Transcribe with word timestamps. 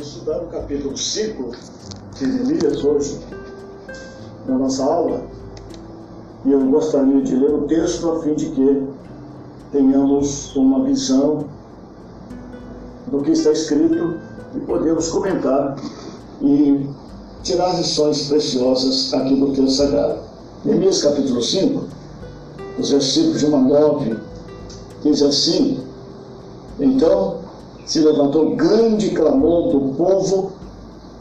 Vamos 0.00 0.16
estudar 0.16 0.38
o 0.38 0.46
capítulo 0.46 0.96
5 0.96 1.50
de 2.18 2.26
Neemias 2.26 2.82
hoje, 2.82 3.20
na 4.46 4.56
nossa 4.56 4.82
aula. 4.82 5.22
E 6.46 6.52
eu 6.52 6.58
gostaria 6.70 7.20
de 7.20 7.36
ler 7.36 7.52
o 7.52 7.66
texto 7.66 8.10
a 8.10 8.22
fim 8.22 8.34
de 8.34 8.46
que 8.46 8.82
tenhamos 9.70 10.56
uma 10.56 10.82
visão 10.84 11.44
do 13.08 13.20
que 13.20 13.32
está 13.32 13.52
escrito 13.52 14.18
e 14.56 14.60
podemos 14.60 15.10
comentar 15.10 15.76
e 16.40 16.88
tirar 17.42 17.76
lições 17.76 18.26
preciosas 18.26 19.12
aqui 19.12 19.36
do 19.36 19.52
texto 19.52 19.76
sagrado. 19.76 20.20
Neemias 20.64 21.02
capítulo 21.02 21.42
5, 21.42 21.84
os 22.78 22.90
versículos 22.90 23.40
de 23.40 23.46
1 23.50 23.54
a 23.54 23.60
9, 23.60 24.16
diz 25.02 25.20
assim: 25.20 25.84
Então 26.78 27.39
se 27.86 28.00
levantou 28.00 28.54
grande 28.56 29.10
clamor 29.10 29.72
do 29.72 29.94
povo 29.94 30.52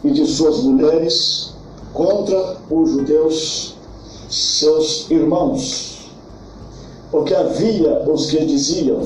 e 0.04 0.12
de 0.12 0.26
suas 0.26 0.60
mulheres 0.60 1.54
contra 1.94 2.58
os 2.70 2.92
judeus, 2.92 3.76
seus 4.30 5.10
irmãos. 5.10 6.12
Porque 7.12 7.34
havia 7.34 8.04
os 8.08 8.30
que 8.30 8.46
diziam: 8.46 9.02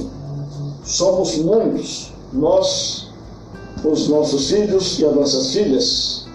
somos 0.84 1.38
muitos, 1.38 2.12
nós, 2.32 3.08
os 3.84 4.10
nossos 4.10 4.50
filhos 4.50 5.00
e 5.00 5.06
as 5.06 5.16
nossas 5.16 5.52
filhas, 5.54 6.26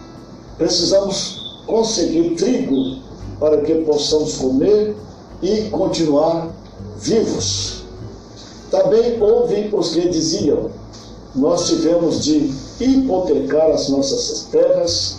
precisamos 0.57 1.63
conseguir 1.67 2.35
trigo 2.37 3.03
para 3.39 3.61
que 3.61 3.75
possamos 3.85 4.37
comer 4.37 4.97
e 5.43 5.69
continuar 5.71 6.49
vivos. 6.99 7.83
Também 8.71 9.23
houve 9.23 9.71
os 9.73 9.91
que 9.91 10.09
diziam: 10.09 10.71
nós 11.39 11.69
tivemos 11.69 12.25
de 12.25 12.53
hipotecar 12.81 13.71
as 13.71 13.89
nossas 13.89 14.47
terras, 14.51 15.19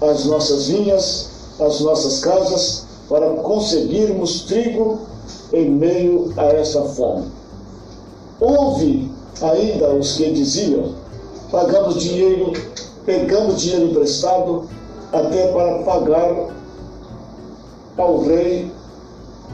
as 0.00 0.24
nossas 0.24 0.68
vinhas, 0.68 1.28
as 1.60 1.80
nossas 1.80 2.20
casas, 2.20 2.84
para 3.08 3.28
conseguirmos 3.36 4.42
trigo 4.42 5.00
em 5.52 5.70
meio 5.70 6.32
a 6.36 6.44
essa 6.44 6.82
fome. 6.82 7.26
Houve 8.40 9.10
ainda 9.42 9.94
os 9.94 10.16
que 10.16 10.30
diziam: 10.32 10.94
pagamos 11.50 12.02
dinheiro, 12.02 12.52
pegamos 13.04 13.60
dinheiro 13.60 13.86
emprestado 13.86 14.68
até 15.12 15.48
para 15.48 15.82
pagar 15.82 16.48
ao 17.96 18.22
rei 18.22 18.70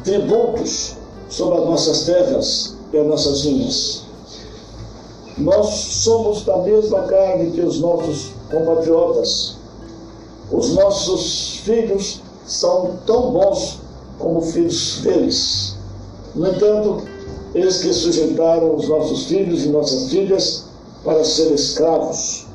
tributos 0.02 0.96
sobre 1.28 1.58
as 1.58 1.64
nossas 1.64 2.04
terras 2.04 2.76
e 2.92 2.98
as 2.98 3.06
nossas 3.06 3.42
vinhas. 3.42 4.03
Nós 5.36 5.66
somos 5.66 6.44
da 6.44 6.58
mesma 6.58 7.02
carne 7.02 7.50
que 7.50 7.60
os 7.60 7.80
nossos 7.80 8.30
compatriotas. 8.50 9.56
Os 10.52 10.74
nossos 10.74 11.56
filhos 11.64 12.20
são 12.46 12.98
tão 13.04 13.32
bons 13.32 13.80
como 14.18 14.40
filhos 14.40 15.00
deles. 15.02 15.74
No 16.36 16.48
entanto, 16.48 17.02
eles 17.52 17.78
que 17.78 17.92
sujeitaram 17.92 18.76
os 18.76 18.88
nossos 18.88 19.24
filhos 19.24 19.64
e 19.64 19.68
nossas 19.68 20.08
filhas 20.08 20.64
para 21.04 21.24
ser 21.24 21.52
escravos. 21.52 22.46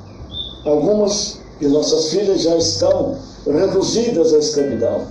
Algumas 0.65 1.37
de 1.59 1.67
nossas 1.67 2.09
filhas 2.09 2.41
já 2.41 2.55
estão 2.57 3.17
reduzidas 3.45 4.33
à 4.33 4.37
escravidão. 4.37 5.05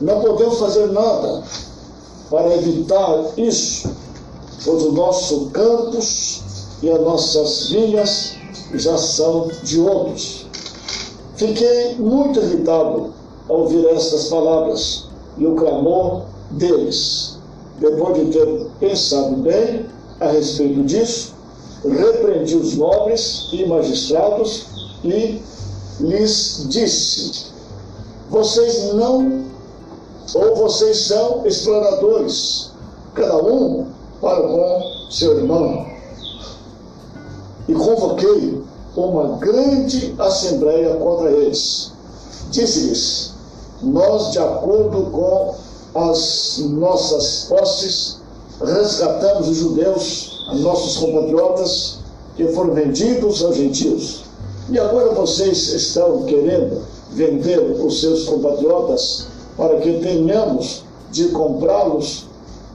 Não 0.00 0.20
podemos 0.20 0.58
fazer 0.58 0.88
nada 0.88 1.44
para 2.30 2.54
evitar 2.56 3.24
isso, 3.36 3.90
pois 4.64 4.82
o 4.84 4.92
nosso 4.92 5.46
campus 5.50 6.42
e 6.82 6.90
as 6.90 7.00
nossas 7.00 7.70
vinhas 7.70 8.34
já 8.74 8.96
são 8.96 9.50
de 9.62 9.80
outros. 9.80 10.46
Fiquei 11.36 11.96
muito 11.96 12.40
irritado 12.40 13.12
ao 13.48 13.60
ouvir 13.60 13.86
estas 13.86 14.28
palavras 14.28 15.08
e 15.36 15.46
o 15.46 15.54
clamor 15.54 16.22
deles. 16.50 17.38
Depois 17.78 18.16
de 18.16 18.32
ter 18.32 18.66
pensado 18.80 19.36
bem 19.36 19.86
a 20.20 20.28
respeito 20.28 20.82
disso, 20.82 21.32
repreendi 21.84 22.56
os 22.56 22.76
nobres 22.76 23.48
e 23.52 23.64
magistrados 23.66 24.66
e 25.04 25.40
lhes 26.00 26.66
disse: 26.68 27.46
Vocês 28.30 28.92
não, 28.94 29.44
ou 30.34 30.56
vocês 30.56 31.06
são 31.06 31.46
exploradores, 31.46 32.72
cada 33.14 33.36
um 33.36 33.86
para 34.20 34.42
com 34.42 34.82
seu 35.08 35.38
irmão 35.38 35.97
e 37.68 37.74
convoquei 37.74 38.62
uma 38.96 39.36
grande 39.36 40.14
assembleia 40.18 40.94
contra 40.96 41.30
eles. 41.30 41.92
Disse-lhes: 42.50 43.32
Nós, 43.82 44.32
de 44.32 44.38
acordo 44.38 45.10
com 45.10 45.54
as 45.94 46.58
nossas 46.70 47.46
posses, 47.48 48.18
resgatamos 48.64 49.48
os 49.48 49.56
judeus, 49.56 50.46
nossos 50.60 50.96
compatriotas, 50.96 51.98
que 52.36 52.48
foram 52.48 52.72
vendidos 52.74 53.44
aos 53.44 53.56
gentios. 53.56 54.24
E 54.70 54.78
agora 54.78 55.12
vocês 55.12 55.68
estão 55.68 56.24
querendo 56.24 56.82
vender 57.12 57.58
os 57.58 58.00
seus 58.00 58.24
compatriotas 58.24 59.26
para 59.56 59.76
que 59.80 59.98
tenhamos 60.00 60.84
de 61.10 61.28
comprá-los 61.28 62.26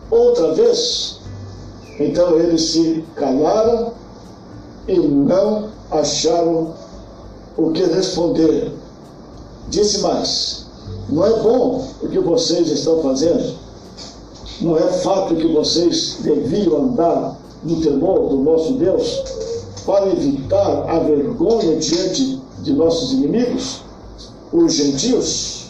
outra 0.10 0.54
vez? 0.54 1.20
Então 2.00 2.38
eles 2.40 2.72
se 2.72 3.04
calaram 3.16 3.94
e 4.88 4.98
não 4.98 5.70
acharam 5.92 6.74
o 7.58 7.72
que 7.72 7.84
responder. 7.84 8.72
Disse 9.70 10.00
mais: 10.00 10.66
Não 11.10 11.26
é 11.26 11.42
bom 11.42 11.88
o 12.02 12.08
que 12.08 12.20
vocês 12.20 12.70
estão 12.70 13.02
fazendo. 13.02 13.56
Não 14.62 14.78
é 14.78 14.88
fato 15.00 15.36
que 15.36 15.48
vocês 15.48 16.18
deviam 16.22 16.78
andar 16.78 17.38
no 17.64 17.82
temor 17.82 18.30
do 18.30 18.38
nosso 18.38 18.74
Deus 18.74 19.24
para 19.86 20.08
evitar 20.08 20.90
a 20.90 21.00
vergonha 21.00 21.78
diante 21.78 22.42
de 22.62 22.74
nossos 22.74 23.14
inimigos, 23.14 23.82
os 24.52 24.74
gentios? 24.74 25.64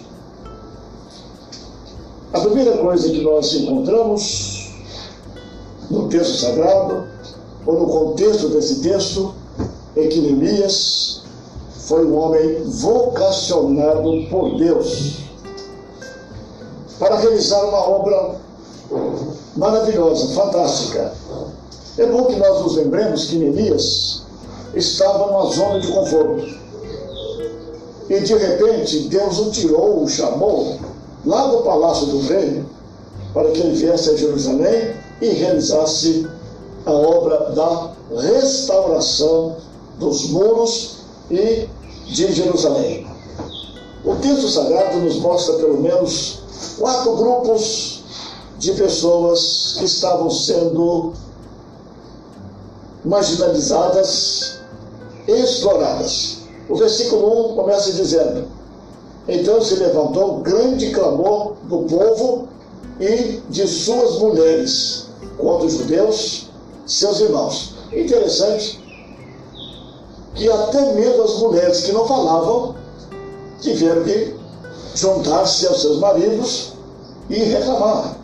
A 2.33 2.39
primeira 2.39 2.77
coisa 2.77 3.09
que 3.09 3.21
nós 3.21 3.53
encontramos 3.53 4.73
no 5.89 6.09
texto 6.09 6.37
sagrado 6.37 7.12
ou 7.65 7.79
no 7.79 7.87
contexto 7.87 8.49
desse 8.49 8.81
texto, 8.81 9.33
é 9.95 10.07
que 10.07 10.19
Neemias 10.19 11.21
foi 11.87 12.05
um 12.05 12.17
homem 12.17 12.63
vocacionado 12.63 14.27
por 14.29 14.57
Deus 14.57 15.17
para 16.99 17.17
realizar 17.17 17.63
uma 17.65 17.89
obra 17.89 18.35
maravilhosa, 19.55 20.33
fantástica. 20.33 21.13
É 21.97 22.05
bom 22.05 22.25
que 22.25 22.35
nós 22.37 22.61
nos 22.61 22.75
lembremos 22.75 23.25
que 23.25 23.35
Neemias 23.35 24.23
estava 24.73 25.27
numa 25.27 25.45
zona 25.51 25.79
de 25.79 25.87
conforto. 25.91 26.63
E 28.09 28.19
de 28.19 28.33
repente 28.33 28.99
Deus 29.09 29.39
o 29.39 29.51
tirou, 29.51 30.03
o 30.03 30.09
chamou 30.09 30.77
lá 31.25 31.47
do 31.47 31.59
palácio 31.59 32.07
do 32.07 32.19
rei 32.21 32.63
para 33.33 33.49
que 33.51 33.59
ele 33.59 33.75
viesse 33.75 34.09
a 34.09 34.15
Jerusalém 34.15 34.95
e 35.21 35.27
realizasse 35.29 36.27
a 36.85 36.91
obra 36.91 37.51
da 37.51 37.91
restauração 38.21 39.55
dos 39.99 40.29
muros 40.29 40.97
e 41.31 41.67
de 42.07 42.31
Jerusalém. 42.31 43.07
O 44.03 44.15
texto 44.15 44.49
sagrado 44.49 44.97
nos 44.99 45.17
mostra 45.17 45.55
pelo 45.55 45.81
menos 45.81 46.39
quatro 46.77 47.15
grupos 47.15 48.03
de 48.57 48.73
pessoas 48.73 49.75
que 49.77 49.85
estavam 49.85 50.29
sendo 50.29 51.13
marginalizadas, 53.05 54.59
exploradas. 55.27 56.39
O 56.69 56.75
versículo 56.75 57.51
1 57.51 57.55
começa 57.55 57.91
dizendo: 57.93 58.47
Então 59.27 59.61
se 59.61 59.75
levantou 59.75 60.39
grande 60.39 60.91
clamor 60.91 61.53
do 61.63 61.79
povo 61.79 62.47
e 62.99 63.41
de 63.49 63.67
suas 63.67 64.19
mulheres 64.19 65.07
contra 65.37 65.65
os 65.67 65.73
judeus 65.73 66.42
seus 66.85 67.19
irmãos. 67.19 67.73
Interessante 67.91 68.81
que 70.35 70.49
até 70.49 70.93
mesmo 70.93 71.23
as 71.23 71.37
mulheres 71.39 71.81
que 71.81 71.91
não 71.91 72.07
falavam 72.07 72.75
tiveram 73.61 74.03
que 74.03 74.35
juntar-se 74.95 75.67
aos 75.67 75.81
seus 75.81 75.99
maridos 75.99 76.73
e 77.29 77.35
reclamar. 77.35 78.17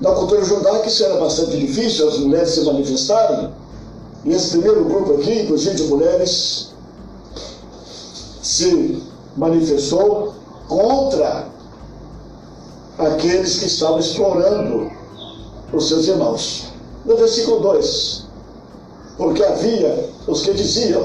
Na 0.00 0.12
cultura 0.12 0.44
judaica 0.44 0.88
isso 0.88 1.04
era 1.04 1.20
bastante 1.20 1.58
difícil, 1.58 2.08
as 2.08 2.18
mulheres 2.18 2.50
se 2.50 2.62
manifestarem. 2.62 3.50
E 4.24 4.32
esse 4.32 4.50
primeiro 4.50 4.84
grupo 4.84 5.14
aqui, 5.14 5.42
inclusive 5.42 5.76
de 5.76 5.82
mulheres, 5.84 6.72
se 8.42 9.02
manifestou 9.36 10.34
contra 10.68 11.46
aqueles 12.98 13.58
que 13.58 13.66
estavam 13.66 13.98
explorando 13.98 14.90
os 15.72 15.88
seus 15.88 16.06
irmãos 16.06 16.69
no 17.04 17.16
versículo 17.16 17.60
2. 17.60 18.28
porque 19.16 19.44
havia 19.44 20.08
os 20.26 20.42
que 20.42 20.54
diziam: 20.54 21.04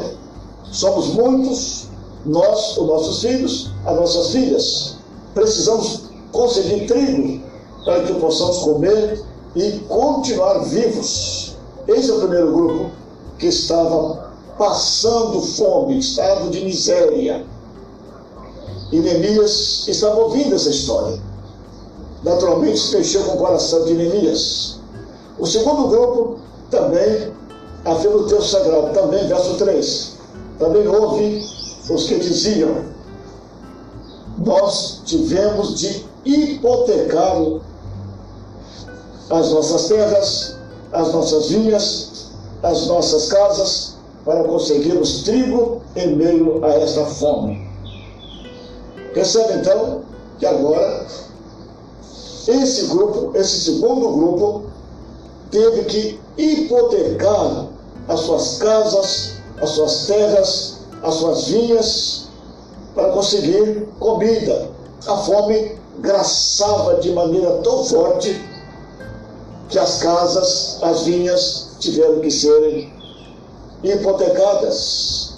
somos 0.72 1.08
muitos, 1.08 1.88
nós, 2.26 2.78
os 2.78 2.88
nossos 2.88 3.22
filhos, 3.22 3.72
as 3.86 3.96
nossas 3.96 4.32
filhas, 4.32 4.96
precisamos 5.34 6.04
conseguir 6.32 6.88
trigo 6.88 7.44
para 7.84 8.04
que 8.04 8.14
possamos 8.14 8.60
comer 8.60 9.22
e 9.56 9.72
continuar 9.88 10.60
vivos. 10.66 11.56
Esse 11.88 12.10
é 12.10 12.14
o 12.14 12.20
primeiro 12.20 12.52
grupo 12.54 12.92
que 13.38 13.48
estava 13.48 14.32
passando 14.58 15.42
fome, 15.42 16.00
estado 16.00 16.50
de 16.50 16.64
miséria. 16.64 17.46
E 18.92 19.00
Neemias 19.00 19.88
estava 19.88 20.22
ouvindo 20.22 20.56
essa 20.56 20.70
história. 20.70 21.20
Naturalmente 22.24 22.80
se 22.80 22.96
mexeu 22.96 23.24
com 23.24 23.34
o 23.34 23.38
coração 23.38 23.86
de 23.86 23.94
Neemias. 23.94 24.75
O 25.38 25.46
segundo 25.46 25.88
grupo 25.88 26.40
também, 26.72 27.32
afirma 27.84 28.18
o 28.18 28.28
texto 28.28 28.52
sagrado, 28.52 28.94
também, 28.94 29.28
verso 29.28 29.56
3. 29.56 30.16
Também 30.60 30.88
houve 30.88 31.46
os 31.90 32.04
que 32.08 32.20
diziam: 32.20 32.86
Nós 34.38 35.02
tivemos 35.06 35.80
de 35.80 36.06
hipotecar 36.24 37.36
as 39.30 39.52
nossas 39.52 39.88
terras, 39.88 40.56
as 40.92 41.14
nossas 41.14 41.50
vinhas, 41.50 42.32
as 42.64 42.88
nossas 42.88 43.28
casas, 43.28 43.96
para 44.24 44.44
conseguirmos 44.44 45.24
trigo 45.24 45.82
em 45.96 46.16
meio 46.16 46.64
a 46.64 46.70
esta 46.76 47.06
fome. 47.06 47.70
Percebe 49.14 49.60
então 49.60 50.02
que 50.40 50.46
agora 50.46 51.06
esse 52.48 52.88
grupo, 52.88 53.32
esse 53.36 53.62
segundo 53.62 54.10
grupo, 54.10 54.65
teve 55.52 55.86
que 55.86 56.20
hipotecar 56.38 57.68
as 58.08 58.20
suas 58.22 58.58
casas, 58.58 59.34
as 59.62 59.70
suas 59.70 60.06
terras, 60.08 60.78
as 61.02 61.14
suas 61.16 61.48
vinhas 61.48 62.28
para 62.94 63.12
conseguir 63.12 63.88
comida. 64.00 64.70
A 65.08 65.18
fome 65.18 65.78
graçava 66.00 66.96
de 66.96 67.12
maneira 67.12 67.60
tão 67.64 67.84
forte 67.86 68.42
que 69.70 69.80
as 69.80 70.00
casas, 70.00 70.80
as 70.82 71.04
vinhas 71.04 71.76
tiveram 71.80 72.20
que 72.20 72.32
serem 72.32 72.94
hipotecadas. 73.84 75.36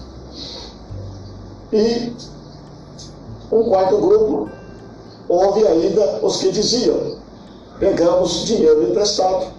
E 1.71 2.13
um 3.51 3.63
quarto 3.63 3.97
grupo, 3.97 4.49
houve 5.27 5.67
ainda 5.67 6.19
os 6.21 6.37
que 6.37 6.51
diziam: 6.51 7.17
pegamos 7.79 8.45
dinheiro 8.45 8.89
emprestado 8.89 9.56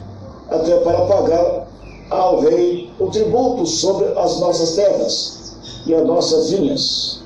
até 0.50 0.76
para 0.78 1.06
pagar 1.06 1.68
ao 2.10 2.40
rei 2.40 2.90
o 2.98 3.08
tributo 3.10 3.66
sobre 3.66 4.06
as 4.18 4.38
nossas 4.40 4.72
terras 4.72 5.52
e 5.86 5.94
as 5.94 6.06
nossas 6.06 6.50
vinhas. 6.50 7.20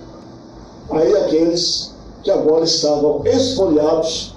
Aí 0.90 1.16
aqueles 1.16 1.92
que 2.22 2.30
agora 2.30 2.64
estavam 2.64 3.22
espoliados, 3.24 4.34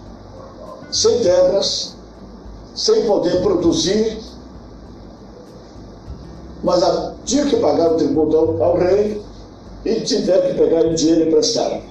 sem 0.92 1.20
terras, 1.20 1.96
sem 2.74 3.06
poder 3.06 3.42
produzir, 3.42 4.20
mas 6.64 6.84
tinha 7.26 7.46
que 7.46 7.58
pagar 7.58 7.94
o 7.94 7.98
tributo 7.98 8.38
ao, 8.38 8.64
ao 8.64 8.78
rei 8.78 9.22
e 9.84 10.02
tiveram 10.02 10.48
que 10.48 10.54
pegar 10.56 10.86
o 10.86 10.96
dinheiro 10.96 11.28
emprestado. 11.28 11.82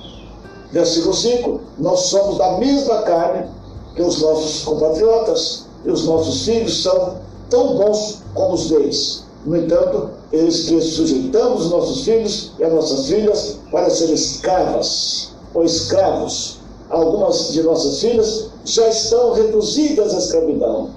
Versículo 0.72 1.14
5: 1.14 1.60
Nós 1.78 2.00
somos 2.00 2.38
da 2.38 2.58
mesma 2.58 3.02
carne 3.02 3.46
que 3.94 4.02
os 4.02 4.20
nossos 4.20 4.64
compatriotas, 4.64 5.63
e 5.84 5.90
os 5.90 6.06
nossos 6.06 6.44
filhos 6.44 6.82
são 6.82 7.16
tão 7.50 7.76
bons 7.76 8.22
como 8.34 8.54
os 8.54 8.68
deles. 8.68 9.24
No 9.44 9.56
entanto, 9.56 10.10
eles 10.32 10.64
que 10.68 10.80
sujeitamos 10.80 11.70
nossos 11.70 12.04
filhos 12.04 12.52
e 12.58 12.64
as 12.64 12.72
nossas 12.72 13.06
filhas 13.06 13.58
para 13.70 13.90
serem 13.90 14.14
escravas 14.14 15.30
ou 15.52 15.64
escravos. 15.64 16.58
Algumas 16.88 17.52
de 17.52 17.62
nossas 17.62 18.00
filhas 18.00 18.46
já 18.64 18.88
estão 18.88 19.32
reduzidas 19.32 20.14
à 20.14 20.18
escravidão. 20.18 20.90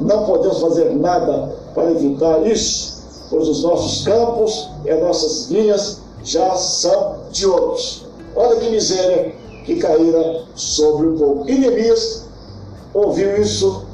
Não 0.00 0.24
podemos 0.24 0.58
fazer 0.58 0.94
nada 0.96 1.56
para 1.74 1.90
evitar 1.90 2.46
isso, 2.46 3.02
pois 3.30 3.48
os 3.48 3.62
nossos 3.62 4.04
campos 4.04 4.68
e 4.84 4.90
as 4.90 5.00
nossas 5.00 5.46
vinhas 5.46 5.98
já 6.24 6.54
são 6.56 7.16
de 7.30 7.46
outros. 7.46 8.04
Olha 8.34 8.56
que 8.56 8.70
miséria 8.70 9.34
que 9.64 9.76
caíra 9.76 10.44
sobre 10.54 11.06
o 11.06 11.16
povo. 11.16 11.48
E 11.48 11.94
ouviu 12.94 13.40
isso 13.40 13.85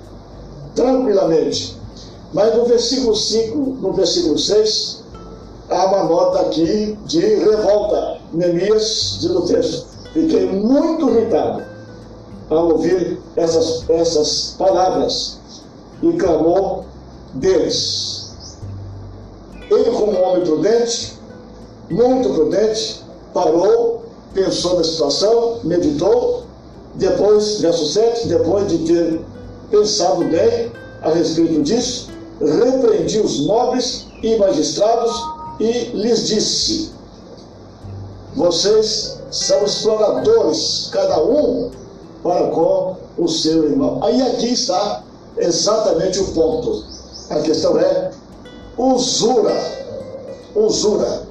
tranquilamente. 0.74 1.76
Mas 2.32 2.56
no 2.56 2.64
versículo 2.64 3.14
5, 3.14 3.58
no 3.80 3.92
versículo 3.92 4.38
6, 4.38 5.02
há 5.68 5.86
uma 5.86 6.04
nota 6.04 6.40
aqui 6.40 6.98
de 7.04 7.20
revolta. 7.20 8.18
Neemias 8.32 9.18
diz 9.20 9.30
o 9.30 9.42
texto: 9.42 9.86
Fiquei 10.12 10.46
muito 10.46 11.10
irritado 11.10 11.62
ao 12.48 12.72
ouvir 12.72 13.18
essas, 13.36 13.88
essas 13.88 14.54
palavras 14.58 15.38
e 16.02 16.12
clamou 16.14 16.84
deles. 17.34 18.32
Ele, 19.70 19.90
como 19.90 20.20
homem 20.20 20.44
prudente, 20.44 21.18
muito 21.90 22.28
prudente, 22.30 23.02
parou, 23.32 24.04
pensou 24.34 24.76
na 24.76 24.84
situação, 24.84 25.60
meditou, 25.64 26.44
depois, 26.94 27.60
verso 27.60 27.86
7, 27.86 28.28
depois 28.28 28.68
de 28.68 28.78
ter 28.78 29.20
pensado 29.72 30.24
bem 30.26 30.70
a 31.00 31.10
respeito 31.10 31.62
disso, 31.62 32.10
repreendi 32.40 33.18
os 33.18 33.46
nobres 33.46 34.06
e 34.22 34.36
magistrados 34.36 35.12
e 35.58 35.90
lhes 35.94 36.28
disse: 36.28 36.92
Vocês 38.36 39.18
são 39.30 39.64
exploradores, 39.64 40.90
cada 40.92 41.20
um 41.24 41.70
para 42.22 42.48
com 42.48 42.96
o 43.18 43.26
seu 43.26 43.64
irmão. 43.64 43.98
Aí 44.04 44.20
aqui 44.22 44.52
está 44.52 45.02
exatamente 45.38 46.20
o 46.20 46.26
ponto. 46.32 46.84
A 47.30 47.40
questão 47.40 47.78
é 47.78 48.10
usura. 48.76 49.82
Usura. 50.54 51.22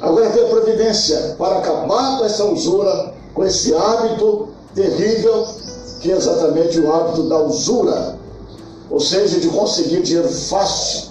Agora 0.00 0.30
tem 0.30 0.44
a 0.44 0.48
providência 0.48 1.36
para 1.38 1.58
acabar 1.58 2.18
com 2.18 2.24
essa 2.24 2.44
usura, 2.44 3.14
com 3.32 3.44
esse 3.44 3.74
hábito 3.74 4.48
terrível 4.74 5.46
que 6.00 6.12
é 6.12 6.16
exatamente 6.16 6.78
o 6.80 6.92
hábito 6.92 7.24
da 7.24 7.38
usura, 7.42 8.18
ou 8.90 9.00
seja, 9.00 9.40
de 9.40 9.48
conseguir 9.48 10.02
dinheiro 10.02 10.28
fácil 10.28 11.08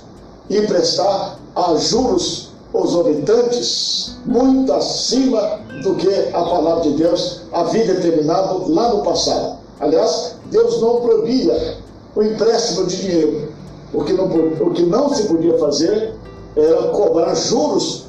e 0.50 0.58
emprestar 0.58 1.38
a 1.56 1.76
juros 1.76 2.50
exorbitantes, 2.74 4.16
muito 4.26 4.72
acima 4.74 5.60
do 5.84 5.96
que 5.96 6.10
a 6.34 6.44
palavra 6.44 6.84
de 6.84 6.92
Deus 6.92 7.42
havia 7.52 7.86
determinado 7.86 8.72
lá 8.72 8.94
no 8.94 9.04
passado. 9.04 9.58
Aliás, 9.80 10.36
Deus 10.52 10.82
não 10.82 11.02
proibia 11.02 11.78
o 12.16 12.24
empréstimo 12.24 12.86
de 12.86 12.98
dinheiro. 12.98 13.52
O 13.94 14.04
que 14.04 14.14
não, 14.14 14.26
o 14.26 14.72
que 14.72 14.84
não 14.84 15.14
se 15.14 15.24
podia 15.24 15.58
fazer 15.58 16.16
era 16.56 16.88
cobrar 16.90 17.34
juros 17.36 18.06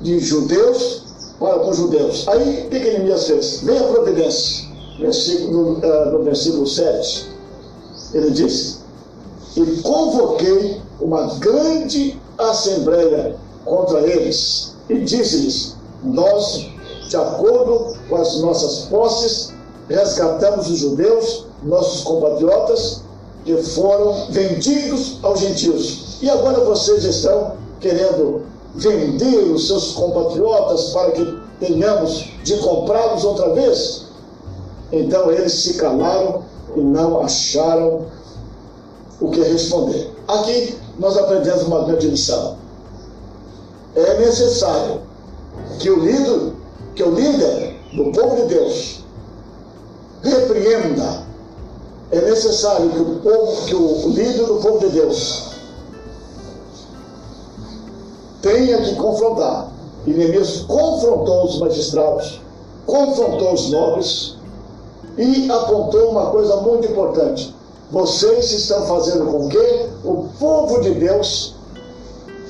de 0.00 0.18
judeus 0.18 1.04
para 1.38 1.58
com 1.60 1.72
judeus. 1.72 2.26
Aí, 2.28 2.66
o 2.66 2.70
que, 2.70 2.80
que 2.80 2.90
Neemias 2.90 3.26
fez? 3.26 3.60
Vem 3.62 3.78
a 3.78 3.84
providência 3.84 4.66
versículo, 4.98 5.52
no, 5.52 5.78
uh, 5.78 6.12
no 6.12 6.24
versículo 6.24 6.66
7, 6.66 7.28
ele 8.14 8.30
diz: 8.30 8.80
E 9.56 9.82
convoquei 9.82 10.80
uma 11.00 11.34
grande 11.36 12.20
assembleia 12.38 13.36
contra 13.64 14.00
eles, 14.00 14.74
e 14.88 14.98
disse-lhes: 15.00 15.76
Nós, 16.02 16.66
de 17.08 17.16
acordo 17.16 17.96
com 18.08 18.16
as 18.16 18.40
nossas 18.40 18.86
posses, 18.86 19.52
resgatamos 19.88 20.70
os 20.70 20.78
judeus, 20.78 21.46
nossos 21.62 22.02
compatriotas, 22.02 23.02
que 23.44 23.56
foram 23.62 24.26
vendidos 24.30 25.18
aos 25.22 25.40
gentios. 25.40 26.18
E 26.20 26.28
agora 26.28 26.64
vocês 26.64 27.04
estão 27.04 27.52
querendo 27.80 28.42
vender 28.74 29.52
os 29.52 29.68
seus 29.68 29.92
compatriotas 29.92 30.90
para 30.90 31.12
que 31.12 31.38
tenhamos 31.60 32.28
de 32.42 32.56
comprá-los 32.58 33.24
outra 33.24 33.50
vez? 33.54 34.05
Então 34.92 35.30
eles 35.30 35.52
se 35.52 35.74
calaram 35.74 36.42
e 36.76 36.80
não 36.80 37.20
acharam 37.20 38.06
o 39.20 39.30
que 39.30 39.40
responder. 39.40 40.12
Aqui 40.28 40.78
nós 40.98 41.16
aprendemos 41.16 41.62
uma 41.64 41.84
grande 41.84 42.08
lição. 42.08 42.56
É 43.94 44.18
necessário 44.18 45.00
que 45.78 45.90
o 45.90 46.00
líder, 46.00 46.52
que 46.94 47.02
o 47.02 47.14
líder 47.14 47.76
do 47.94 48.12
povo 48.12 48.36
de 48.36 48.54
Deus 48.54 49.04
repreenda. 50.22 51.26
É 52.10 52.20
necessário 52.20 52.88
que 52.90 53.00
o 53.00 53.16
povo, 53.16 53.66
que 53.66 53.74
o 53.74 54.08
líder 54.10 54.46
do 54.46 54.56
povo 54.56 54.78
de 54.78 54.90
Deus 54.90 55.50
tenha 58.42 58.80
que 58.80 58.94
confrontar. 58.94 59.72
E 60.06 60.12
confrontou 60.68 61.46
os 61.46 61.58
magistrados, 61.58 62.40
confrontou 62.86 63.54
os 63.54 63.70
nobres, 63.70 64.35
e 65.16 65.50
apontou 65.50 66.10
uma 66.10 66.30
coisa 66.30 66.56
muito 66.56 66.86
importante. 66.88 67.54
Vocês 67.90 68.52
estão 68.52 68.86
fazendo 68.86 69.26
com 69.26 69.48
que 69.48 69.86
o 70.04 70.28
povo 70.38 70.80
de 70.80 70.94
Deus 70.94 71.54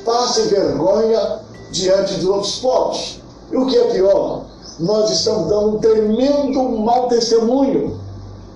passem 0.05 0.47
vergonha 0.47 1.41
diante 1.71 2.19
de 2.19 2.27
outros 2.27 2.59
povos. 2.59 3.21
E 3.53 3.57
o 3.57 3.67
que 3.67 3.77
é 3.77 3.85
pior, 3.91 4.45
nós 4.81 5.11
estamos 5.11 5.49
dando 5.49 5.77
um 5.77 5.79
tremendo 5.79 6.63
mau 6.63 7.09
testemunho 7.09 7.99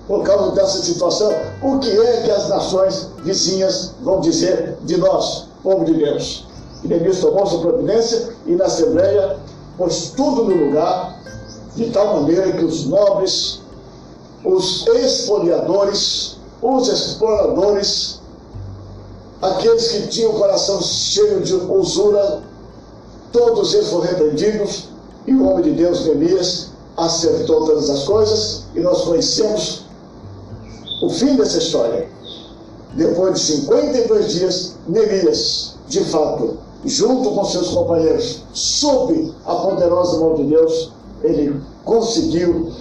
por 0.07 0.23
causa 0.23 0.51
dessa 0.51 0.81
situação. 0.81 1.31
O 1.61 1.79
que 1.79 1.89
é 1.89 2.21
que 2.23 2.31
as 2.31 2.49
nações 2.49 3.07
vizinhas 3.23 3.93
vão 4.01 4.19
dizer 4.19 4.77
de 4.83 4.97
nós, 4.97 5.45
povo 5.63 5.85
de 5.85 5.93
Deus? 5.93 6.47
E 6.83 6.87
Neemias 6.87 7.19
tomou 7.19 7.45
sua 7.45 7.61
providência 7.61 8.33
e 8.45 8.55
na 8.55 8.65
Assembleia 8.65 9.37
pôs 9.77 10.11
tudo 10.15 10.43
no 10.43 10.65
lugar, 10.65 11.19
de 11.75 11.89
tal 11.91 12.21
maneira 12.21 12.51
que 12.51 12.65
os 12.65 12.85
nobres, 12.85 13.60
os 14.43 14.87
expoliadores, 14.87 16.37
os 16.61 16.87
exploradores, 16.87 18.19
aqueles 19.41 19.87
que 19.87 20.07
tinham 20.07 20.31
o 20.31 20.39
coração 20.39 20.81
cheio 20.81 21.41
de 21.41 21.53
usura, 21.53 22.43
todos 23.31 23.73
eles 23.73 23.89
foram 23.89 24.05
repreendidos, 24.05 24.89
e 25.27 25.33
o 25.33 25.47
homem 25.47 25.63
de 25.63 25.71
Deus, 25.71 26.05
Neemias, 26.05 26.67
acertou 26.97 27.65
todas 27.65 27.89
as 27.89 28.03
coisas, 28.03 28.63
e 28.75 28.79
nós 28.79 29.01
conhecemos 29.03 29.85
o 31.01 31.09
fim 31.09 31.35
dessa 31.35 31.57
história. 31.57 32.09
Depois 32.93 33.39
de 33.39 33.39
52 33.39 34.33
dias, 34.33 34.75
Neemias, 34.87 35.75
de 35.87 36.03
fato, 36.05 36.57
junto 36.85 37.31
com 37.31 37.45
seus 37.45 37.69
companheiros, 37.69 38.43
sob 38.53 39.33
a 39.45 39.55
poderosa 39.55 40.19
mão 40.19 40.35
de 40.35 40.43
Deus, 40.43 40.91
ele 41.23 41.61
conseguiu 41.85 42.71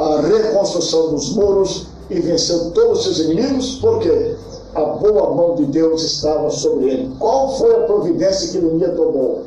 a 0.00 0.20
reconstrução 0.22 1.10
dos 1.10 1.30
muros 1.34 1.86
e 2.08 2.18
venceu 2.20 2.70
todos 2.70 3.00
os 3.00 3.04
seus 3.04 3.18
inimigos, 3.18 3.76
porque 3.80 4.34
a 4.74 4.80
boa 4.82 5.34
mão 5.34 5.56
de 5.56 5.66
Deus 5.66 6.02
estava 6.02 6.50
sobre 6.50 6.86
ele. 6.86 7.16
Qual 7.18 7.56
foi 7.58 7.74
a 7.74 7.80
providência 7.80 8.48
que 8.48 8.58
Neemias 8.64 8.96
tomou? 8.96 9.42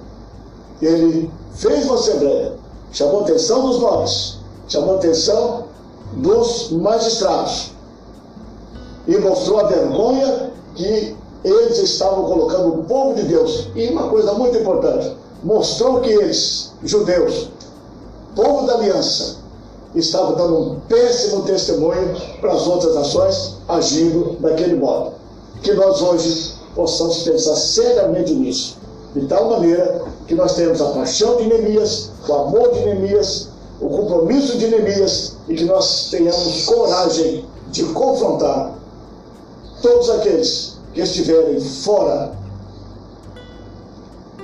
Ele 0.79 1.31
fez 1.55 1.86
uma 1.86 1.95
assembleia, 1.95 2.53
chamou 2.91 3.22
a 3.22 3.24
atenção 3.24 3.67
dos 3.67 3.79
nobres, 3.79 4.38
chamou 4.67 4.95
a 4.95 4.98
atenção 4.98 5.63
dos 6.17 6.69
magistrados 6.72 7.72
e 9.07 9.17
mostrou 9.17 9.60
a 9.60 9.63
vergonha 9.63 10.51
que 10.75 11.15
eles 11.43 11.79
estavam 11.79 12.25
colocando 12.25 12.79
o 12.79 12.83
povo 12.83 13.15
de 13.15 13.24
Deus. 13.24 13.69
E 13.75 13.88
uma 13.88 14.07
coisa 14.07 14.33
muito 14.33 14.55
importante, 14.57 15.17
mostrou 15.43 16.00
que 16.01 16.10
eles, 16.10 16.72
judeus, 16.83 17.50
povo 18.36 18.67
da 18.67 18.75
aliança, 18.75 19.42
estavam 19.95 20.35
dando 20.35 20.57
um 20.57 20.79
péssimo 20.81 21.43
testemunho 21.43 22.15
para 22.41 22.53
as 22.53 22.65
outras 22.67 22.95
nações 22.95 23.55
agindo 23.67 24.38
daquele 24.39 24.75
modo. 24.75 25.13
Que 25.62 25.73
nós 25.73 26.01
hoje 26.01 26.53
possamos 26.75 27.23
pensar 27.23 27.55
seriamente 27.55 28.33
nisso, 28.33 28.77
de 29.15 29.25
tal 29.27 29.50
maneira 29.50 30.01
que 30.27 30.35
nós 30.35 30.55
tenhamos 30.55 30.81
a 30.81 30.85
paixão 30.89 31.38
de 31.38 31.47
Neemias, 31.47 32.09
o 32.27 32.33
amor 32.33 32.73
de 32.73 32.79
Neemias, 32.79 33.50
o 33.79 33.89
compromisso 33.89 34.57
de 34.57 34.67
Neemias 34.67 35.35
e 35.47 35.55
que 35.55 35.65
nós 35.65 36.09
tenhamos 36.09 36.65
coragem 36.65 37.45
de 37.71 37.83
confrontar 37.85 38.73
todos 39.81 40.09
aqueles 40.09 40.77
que 40.93 41.01
estiverem 41.01 41.59
fora 41.59 42.31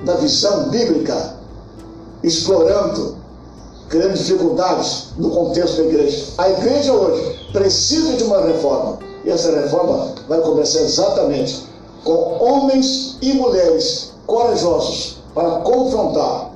da 0.03 0.15
visão 0.15 0.70
bíblica, 0.70 1.36
explorando, 2.24 3.18
criando 3.89 4.13
dificuldades 4.13 5.08
no 5.17 5.31
contexto 5.31 5.77
da 5.77 5.84
igreja. 5.84 6.25
A 6.38 6.50
igreja 6.50 6.93
hoje 6.93 7.39
precisa 7.51 8.13
de 8.13 8.24
uma 8.24 8.41
reforma. 8.41 9.00
E 9.25 9.29
essa 9.29 9.51
reforma 9.51 10.13
vai 10.27 10.39
começar 10.41 10.79
exatamente 10.81 11.67
com 12.03 12.38
homens 12.39 13.17
e 13.22 13.34
mulheres 13.34 14.12
corajosos 14.25 15.17
para 15.34 15.50
confrontar 15.62 16.51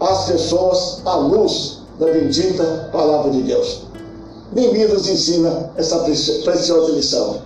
as 0.00 0.24
pessoas 0.26 1.00
à 1.04 1.14
luz 1.16 1.78
da 1.98 2.06
bendita 2.06 2.88
palavra 2.92 3.30
de 3.30 3.42
Deus. 3.42 3.82
Neemias 4.52 5.06
ensina 5.06 5.70
essa 5.76 5.98
preciosa 5.98 6.92
lição. 6.92 7.36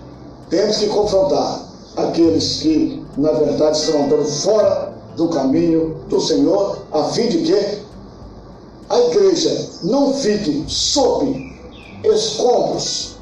Temos 0.49 0.77
que 0.77 0.87
confrontar 0.87 1.65
aqueles 1.97 2.61
que, 2.61 3.03
na 3.17 3.31
verdade, 3.31 3.77
estão 3.77 4.05
andando 4.05 4.25
fora 4.25 4.93
do 5.15 5.27
caminho 5.27 5.97
do 6.07 6.19
Senhor, 6.21 6.77
a 6.91 7.03
fim 7.05 7.27
de 7.27 7.39
que 7.39 7.83
a 8.93 8.99
igreja 9.07 9.69
não 9.81 10.13
fique 10.13 10.63
sob 10.67 11.51
escombros 12.03 13.15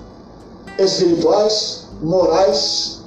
espirituais, 0.77 1.83
morais, 2.01 2.99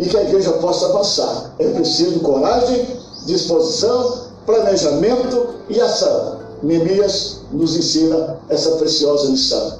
e 0.00 0.06
que 0.06 0.16
a 0.16 0.22
igreja 0.24 0.52
possa 0.54 0.86
avançar. 0.86 1.54
É 1.60 1.68
preciso 1.68 2.18
coragem, 2.20 2.86
disposição, 3.24 4.24
planejamento 4.44 5.54
e 5.68 5.80
ação. 5.80 6.40
Neemias 6.60 7.42
nos 7.52 7.76
ensina 7.76 8.38
essa 8.48 8.72
preciosa 8.72 9.28
lição 9.28 9.78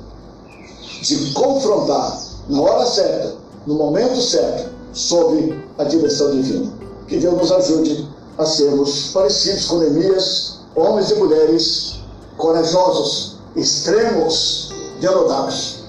de 1.01 1.33
confrontar 1.33 2.23
na 2.49 2.61
hora 2.61 2.87
certa, 2.87 3.35
no 3.67 3.75
momento 3.75 4.21
certo, 4.21 4.71
sob 4.93 5.61
a 5.79 5.85
direção 5.85 6.31
divina. 6.31 6.73
Que 7.09 7.19
Deus 7.19 7.35
nos 7.35 7.51
ajude 7.51 8.09
a 8.39 8.45
sermos 8.47 9.11
parecidos 9.13 9.67
com 9.67 9.79
Neemias, 9.79 10.62
homens 10.75 11.11
e 11.11 11.15
mulheres 11.17 12.01
corajosos, 12.37 13.39
extremos, 13.55 14.73
derrotados. 15.01 15.85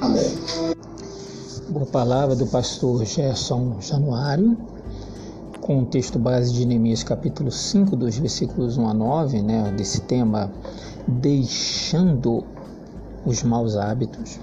Amém. 0.00 0.38
Boa 1.68 1.86
palavra 1.86 2.36
do 2.36 2.46
pastor 2.46 3.04
Gerson 3.04 3.76
Januário, 3.80 4.56
com 5.60 5.82
o 5.82 5.86
texto 5.86 6.18
base 6.18 6.52
de 6.52 6.64
Neemias, 6.64 7.02
capítulo 7.02 7.50
5, 7.50 7.96
dos 7.96 8.16
versículos 8.16 8.76
1 8.76 8.88
a 8.88 8.94
9, 8.94 9.42
né, 9.42 9.74
desse 9.76 10.00
tema, 10.02 10.50
deixando 11.06 12.44
os 13.24 13.42
maus 13.42 13.76
hábitos. 13.76 14.38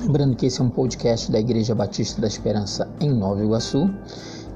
Lembrando 0.00 0.36
que 0.36 0.46
esse 0.46 0.60
é 0.60 0.64
um 0.64 0.70
podcast 0.70 1.30
da 1.32 1.40
Igreja 1.40 1.74
Batista 1.74 2.20
da 2.20 2.28
Esperança 2.28 2.88
em 3.00 3.10
Nova 3.10 3.42
Iguaçu. 3.42 3.90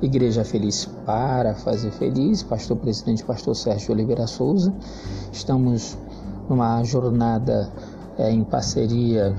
Igreja 0.03 0.45
Feliz 0.45 0.85
para 1.07 1.55
fazer 1.55 1.93
feliz, 1.93 2.43
pastor 2.43 2.77
presidente, 2.77 3.25
pastor 3.25 3.55
Sérgio 3.55 3.93
Oliveira 3.93 4.27
Souza. 4.27 4.75
Estamos 5.33 5.97
numa 6.49 6.83
jornada 6.83 7.71
é, 8.19 8.31
em 8.31 8.43
parceria 8.43 9.33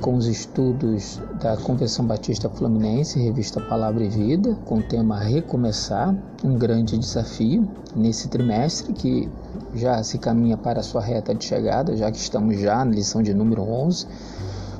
com 0.00 0.16
os 0.16 0.26
estudos 0.26 1.20
da 1.40 1.56
Convenção 1.58 2.06
Batista 2.06 2.48
Fluminense, 2.48 3.20
revista 3.20 3.60
Palavra 3.60 4.04
e 4.04 4.08
Vida, 4.08 4.56
com 4.64 4.78
o 4.78 4.82
tema 4.82 5.18
Recomeçar, 5.18 6.14
um 6.42 6.56
grande 6.56 6.96
desafio 6.96 7.68
nesse 7.94 8.28
trimestre 8.28 8.94
que 8.94 9.28
já 9.74 10.02
se 10.02 10.16
caminha 10.18 10.56
para 10.56 10.80
a 10.80 10.82
sua 10.82 11.02
reta 11.02 11.34
de 11.34 11.44
chegada, 11.44 11.94
já 11.94 12.10
que 12.10 12.18
estamos 12.18 12.58
já 12.58 12.84
na 12.84 12.90
lição 12.90 13.22
de 13.22 13.34
número 13.34 13.62
11 13.62 14.06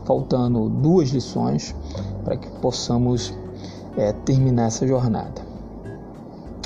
faltando 0.07 0.69
duas 0.69 1.11
lições 1.11 1.75
para 2.25 2.37
que 2.37 2.49
possamos 2.61 3.35
é, 3.97 4.13
terminar 4.13 4.67
essa 4.67 4.87
jornada. 4.87 5.43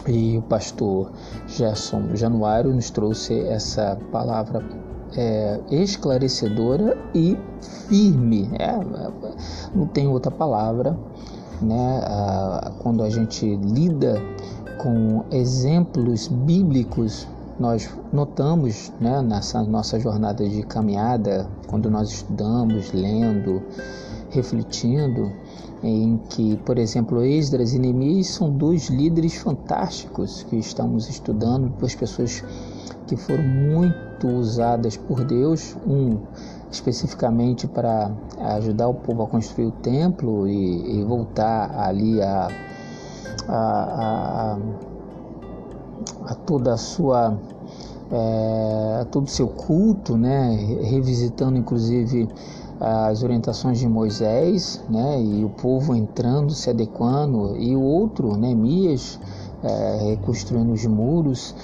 E 0.06 0.38
o 0.38 0.42
pastor 0.42 1.12
Gerson 1.46 2.14
Januário 2.14 2.74
nos 2.74 2.90
trouxe 2.90 3.38
essa 3.40 3.98
palavra 4.10 4.64
é, 5.16 5.60
esclarecedora 5.70 6.96
e 7.14 7.36
firme. 7.88 8.50
É, 8.58 8.72
não 9.74 9.86
tem 9.86 10.08
outra 10.08 10.30
palavra, 10.30 10.96
né? 11.60 12.00
quando 12.78 13.02
a 13.02 13.10
gente 13.10 13.56
lida 13.56 14.20
com 14.78 15.24
exemplos 15.30 16.28
bíblicos 16.28 17.28
nós 17.60 17.90
notamos 18.10 18.90
né, 18.98 19.20
nessa 19.20 19.62
nossa 19.62 20.00
jornada 20.00 20.48
de 20.48 20.62
caminhada, 20.62 21.46
quando 21.66 21.90
nós 21.90 22.10
estudamos, 22.10 22.90
lendo, 22.94 23.62
refletindo, 24.30 25.30
em 25.82 26.18
que, 26.28 26.56
por 26.58 26.78
exemplo, 26.78 27.24
Esdras 27.24 27.72
e 27.72 27.78
Neemias 27.78 28.28
são 28.28 28.50
dois 28.50 28.88
líderes 28.88 29.36
fantásticos 29.36 30.42
que 30.44 30.56
estamos 30.56 31.08
estudando, 31.08 31.68
duas 31.78 31.94
pessoas 31.94 32.44
que 33.06 33.16
foram 33.16 33.44
muito 33.44 34.28
usadas 34.28 34.96
por 34.96 35.24
Deus, 35.24 35.76
um 35.86 36.18
especificamente 36.70 37.66
para 37.66 38.12
ajudar 38.56 38.88
o 38.88 38.94
povo 38.94 39.22
a 39.22 39.26
construir 39.26 39.66
o 39.66 39.72
templo 39.72 40.46
e, 40.46 41.00
e 41.00 41.04
voltar 41.04 41.76
ali 41.76 42.22
a, 42.22 42.48
a, 43.48 44.56
a 44.56 44.58
a 46.26 46.34
toda 46.34 46.74
a 46.74 46.76
sua 46.76 47.36
é, 48.12 49.00
a 49.02 49.04
todo 49.04 49.26
o 49.26 49.30
seu 49.30 49.46
culto, 49.48 50.16
né, 50.16 50.56
revisitando 50.82 51.56
inclusive 51.58 52.28
as 52.80 53.22
orientações 53.22 53.78
de 53.78 53.86
Moisés, 53.86 54.82
né, 54.88 55.22
e 55.22 55.44
o 55.44 55.50
povo 55.50 55.94
entrando, 55.94 56.52
se 56.54 56.70
adequando, 56.70 57.54
e 57.58 57.76
o 57.76 57.82
outro, 57.82 58.36
Neemias, 58.36 59.20
é, 59.62 59.98
reconstruindo 60.10 60.72
os 60.72 60.86
muros, 60.86 61.54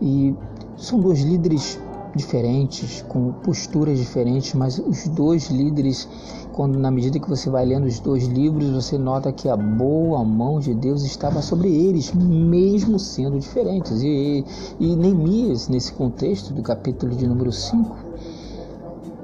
e 0.00 0.34
são 0.76 0.98
dois 0.98 1.20
líderes 1.20 1.78
diferentes, 2.14 3.04
com 3.08 3.32
posturas 3.32 3.98
diferentes, 3.98 4.54
mas 4.54 4.78
os 4.78 5.08
dois 5.08 5.50
líderes, 5.50 6.08
quando 6.52 6.78
na 6.78 6.90
medida 6.90 7.18
que 7.18 7.28
você 7.28 7.48
vai 7.48 7.64
lendo 7.64 7.86
os 7.86 8.00
dois 8.00 8.26
livros, 8.26 8.70
você 8.70 8.98
nota 8.98 9.32
que 9.32 9.48
a 9.48 9.56
boa 9.56 10.24
mão 10.24 10.58
de 10.58 10.74
Deus 10.74 11.04
estava 11.04 11.40
sobre 11.40 11.68
eles, 11.68 12.12
mesmo 12.12 12.98
sendo 12.98 13.38
diferentes. 13.38 14.02
E, 14.02 14.44
e 14.78 14.96
Neemias, 14.96 15.68
nesse 15.68 15.92
contexto 15.92 16.52
do 16.52 16.62
capítulo 16.62 17.14
de 17.14 17.26
número 17.26 17.52
5, 17.52 17.96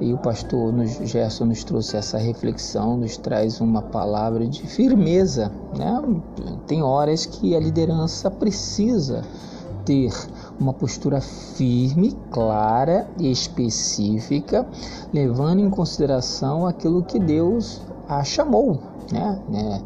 e 0.00 0.12
o 0.12 0.18
pastor 0.18 0.72
Gerson 1.04 1.46
nos 1.46 1.64
trouxe 1.64 1.96
essa 1.96 2.18
reflexão, 2.18 2.96
nos 2.96 3.16
traz 3.16 3.60
uma 3.60 3.82
palavra 3.82 4.46
de 4.46 4.62
firmeza. 4.66 5.50
Né? 5.76 6.02
Tem 6.66 6.82
horas 6.82 7.26
que 7.26 7.56
a 7.56 7.60
liderança 7.60 8.30
precisa 8.30 9.24
ter 9.84 10.12
uma 10.60 10.72
postura 10.72 11.20
firme, 11.20 12.16
clara 12.30 13.08
e 13.18 13.30
específica, 13.30 14.66
levando 15.12 15.60
em 15.60 15.70
consideração 15.70 16.66
aquilo 16.66 17.02
que 17.02 17.18
Deus 17.18 17.80
a 18.08 18.22
chamou. 18.22 18.78
Né? 19.10 19.42
né? 19.48 19.82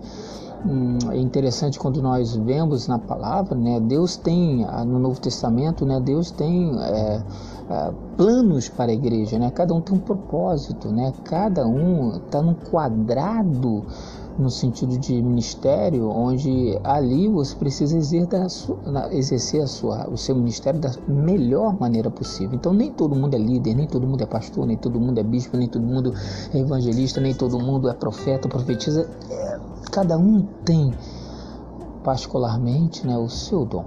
Hum, 0.67 0.99
é 1.11 1.19
interessante 1.19 1.79
quando 1.79 2.01
nós 2.01 2.37
vemos 2.37 2.87
na 2.87 2.99
palavra, 2.99 3.57
né? 3.57 3.81
Deus 3.81 4.17
tem 4.17 4.65
no 4.87 4.99
Novo 4.99 5.21
Testamento, 5.21 5.85
né? 5.85 5.99
Deus 5.99 6.31
tem 6.31 6.71
é, 6.79 7.23
é, 7.69 7.93
planos 8.17 8.69
para 8.69 8.91
a 8.91 8.95
igreja, 8.95 9.39
né? 9.39 9.51
Cada 9.51 9.75
um 9.75 9.81
tem 9.81 9.97
um 9.97 10.01
propósito, 10.01 10.89
né? 10.89 11.13
Cada 11.25 11.67
um 11.67 12.17
está 12.17 12.43
num 12.43 12.55
quadrado 12.55 13.85
no 14.39 14.51
sentido 14.51 14.99
de 14.99 15.21
ministério, 15.21 16.09
onde 16.09 16.79
ali 16.83 17.29
você 17.29 17.55
precisa 17.55 17.97
exercer, 17.97 19.63
a 19.63 19.67
sua, 19.67 20.09
o 20.09 20.17
seu 20.17 20.35
ministério 20.35 20.81
da 20.81 20.91
melhor 21.07 21.79
maneira 21.79 22.11
possível. 22.11 22.55
Então, 22.55 22.73
nem 22.73 22.91
todo 22.91 23.15
mundo 23.15 23.35
é 23.35 23.39
líder, 23.39 23.75
nem 23.75 23.87
todo 23.87 24.07
mundo 24.07 24.23
é 24.23 24.27
pastor, 24.27 24.67
nem 24.67 24.77
todo 24.77 24.99
mundo 24.99 25.19
é 25.19 25.23
bispo, 25.23 25.57
nem 25.57 25.69
todo 25.69 25.83
mundo 25.83 26.15
é 26.53 26.59
evangelista, 26.59 27.21
nem 27.21 27.35
todo 27.35 27.59
mundo 27.59 27.89
é 27.89 27.95
profeta, 27.95 28.49
profetiza. 28.49 29.09
É, 29.31 29.61
cada 29.91 30.17
um 30.17 30.43
tem, 30.65 30.93
particularmente, 32.03 33.07
né, 33.07 33.17
o 33.17 33.29
seu 33.29 33.65
dom. 33.65 33.85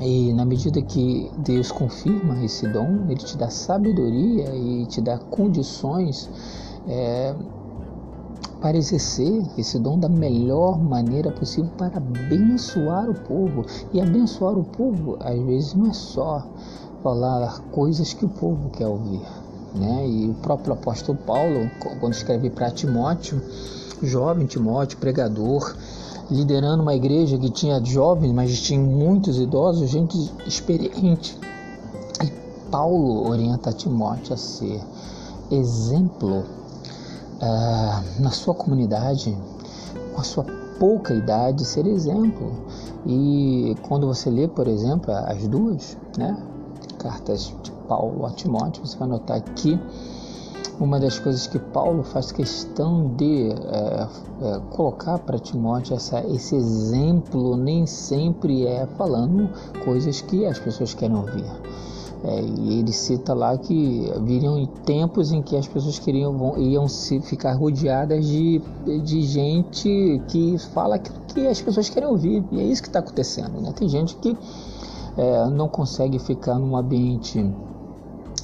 E 0.00 0.32
na 0.34 0.44
medida 0.44 0.82
que 0.82 1.30
Deus 1.38 1.72
confirma 1.72 2.44
esse 2.44 2.66
dom, 2.68 3.06
Ele 3.08 3.16
te 3.16 3.36
dá 3.36 3.48
sabedoria 3.48 4.54
e 4.54 4.84
te 4.86 5.00
dá 5.00 5.18
condições 5.18 6.28
é, 6.86 7.34
para 8.60 8.76
exercer 8.76 9.42
esse 9.56 9.78
dom 9.78 9.98
da 9.98 10.08
melhor 10.08 10.78
maneira 10.78 11.30
possível 11.30 11.70
para 11.78 11.96
abençoar 11.96 13.08
o 13.08 13.14
povo. 13.14 13.64
E 13.92 14.00
abençoar 14.00 14.58
o 14.58 14.64
povo, 14.64 15.16
às 15.20 15.38
vezes, 15.40 15.74
não 15.74 15.86
é 15.86 15.92
só 15.92 16.46
falar 17.02 17.60
coisas 17.70 18.12
que 18.12 18.24
o 18.24 18.28
povo 18.28 18.68
quer 18.70 18.86
ouvir. 18.86 19.22
Né? 19.74 20.08
E 20.08 20.28
o 20.28 20.34
próprio 20.34 20.74
apóstolo 20.74 21.18
Paulo, 21.26 21.70
quando 22.00 22.12
escreve 22.12 22.50
para 22.50 22.70
Timóteo, 22.70 23.40
jovem 24.02 24.46
Timóteo, 24.46 24.98
pregador, 24.98 25.74
liderando 26.30 26.82
uma 26.82 26.94
igreja 26.94 27.38
que 27.38 27.50
tinha 27.50 27.82
jovens, 27.84 28.32
mas 28.32 28.60
tinha 28.60 28.80
muitos 28.80 29.38
idosos, 29.38 29.88
gente 29.88 30.16
experiente. 30.46 31.38
E 32.24 32.30
Paulo 32.70 33.28
orienta 33.28 33.72
Timóteo 33.72 34.34
a 34.34 34.36
ser 34.36 34.80
exemplo 35.50 36.38
uh, 36.40 38.20
na 38.20 38.30
sua 38.30 38.54
comunidade, 38.54 39.36
com 40.14 40.20
a 40.20 40.24
sua 40.24 40.44
pouca 40.78 41.14
idade, 41.14 41.64
ser 41.64 41.86
exemplo. 41.86 42.52
E 43.06 43.76
quando 43.82 44.06
você 44.06 44.28
lê, 44.28 44.48
por 44.48 44.66
exemplo, 44.66 45.12
as 45.12 45.46
duas 45.46 45.96
né, 46.18 46.36
cartas 46.98 47.52
de 47.62 47.70
Paulo 47.88 48.26
a 48.26 48.30
Timóteo, 48.30 48.84
você 48.84 48.96
vai 48.96 49.08
notar 49.08 49.40
que 49.40 49.78
uma 50.78 51.00
das 51.00 51.18
coisas 51.18 51.46
que 51.46 51.58
Paulo 51.58 52.02
faz 52.02 52.32
questão 52.32 53.14
de 53.16 53.50
é, 53.50 54.08
é, 54.42 54.60
colocar 54.70 55.18
para 55.18 55.38
Timóteo 55.38 55.96
essa, 55.96 56.20
esse 56.26 56.54
exemplo 56.54 57.56
nem 57.56 57.86
sempre 57.86 58.66
é 58.66 58.86
falando 58.98 59.48
coisas 59.84 60.20
que 60.20 60.44
as 60.44 60.58
pessoas 60.58 60.94
querem 60.94 61.16
ouvir. 61.16 61.44
É, 62.24 62.40
e 62.42 62.80
ele 62.80 62.92
cita 62.92 63.34
lá 63.34 63.56
que 63.56 64.10
viriam 64.22 64.64
tempos 64.84 65.32
em 65.32 65.42
que 65.42 65.56
as 65.56 65.68
pessoas 65.68 65.98
queriam 65.98 66.58
iam 66.58 66.88
se 66.88 67.20
ficar 67.20 67.52
rodeadas 67.52 68.26
de, 68.26 68.60
de 69.04 69.22
gente 69.22 70.22
que 70.28 70.58
fala 70.72 70.96
aquilo 70.96 71.18
que 71.28 71.46
as 71.46 71.60
pessoas 71.60 71.88
querem 71.88 72.08
ouvir. 72.08 72.44
E 72.50 72.60
é 72.60 72.64
isso 72.64 72.82
que 72.82 72.88
está 72.88 72.98
acontecendo. 72.98 73.60
Né? 73.60 73.72
Tem 73.72 73.88
gente 73.88 74.16
que 74.16 74.36
é, 75.16 75.46
não 75.50 75.68
consegue 75.68 76.18
ficar 76.18 76.58
num 76.58 76.76
ambiente 76.76 77.38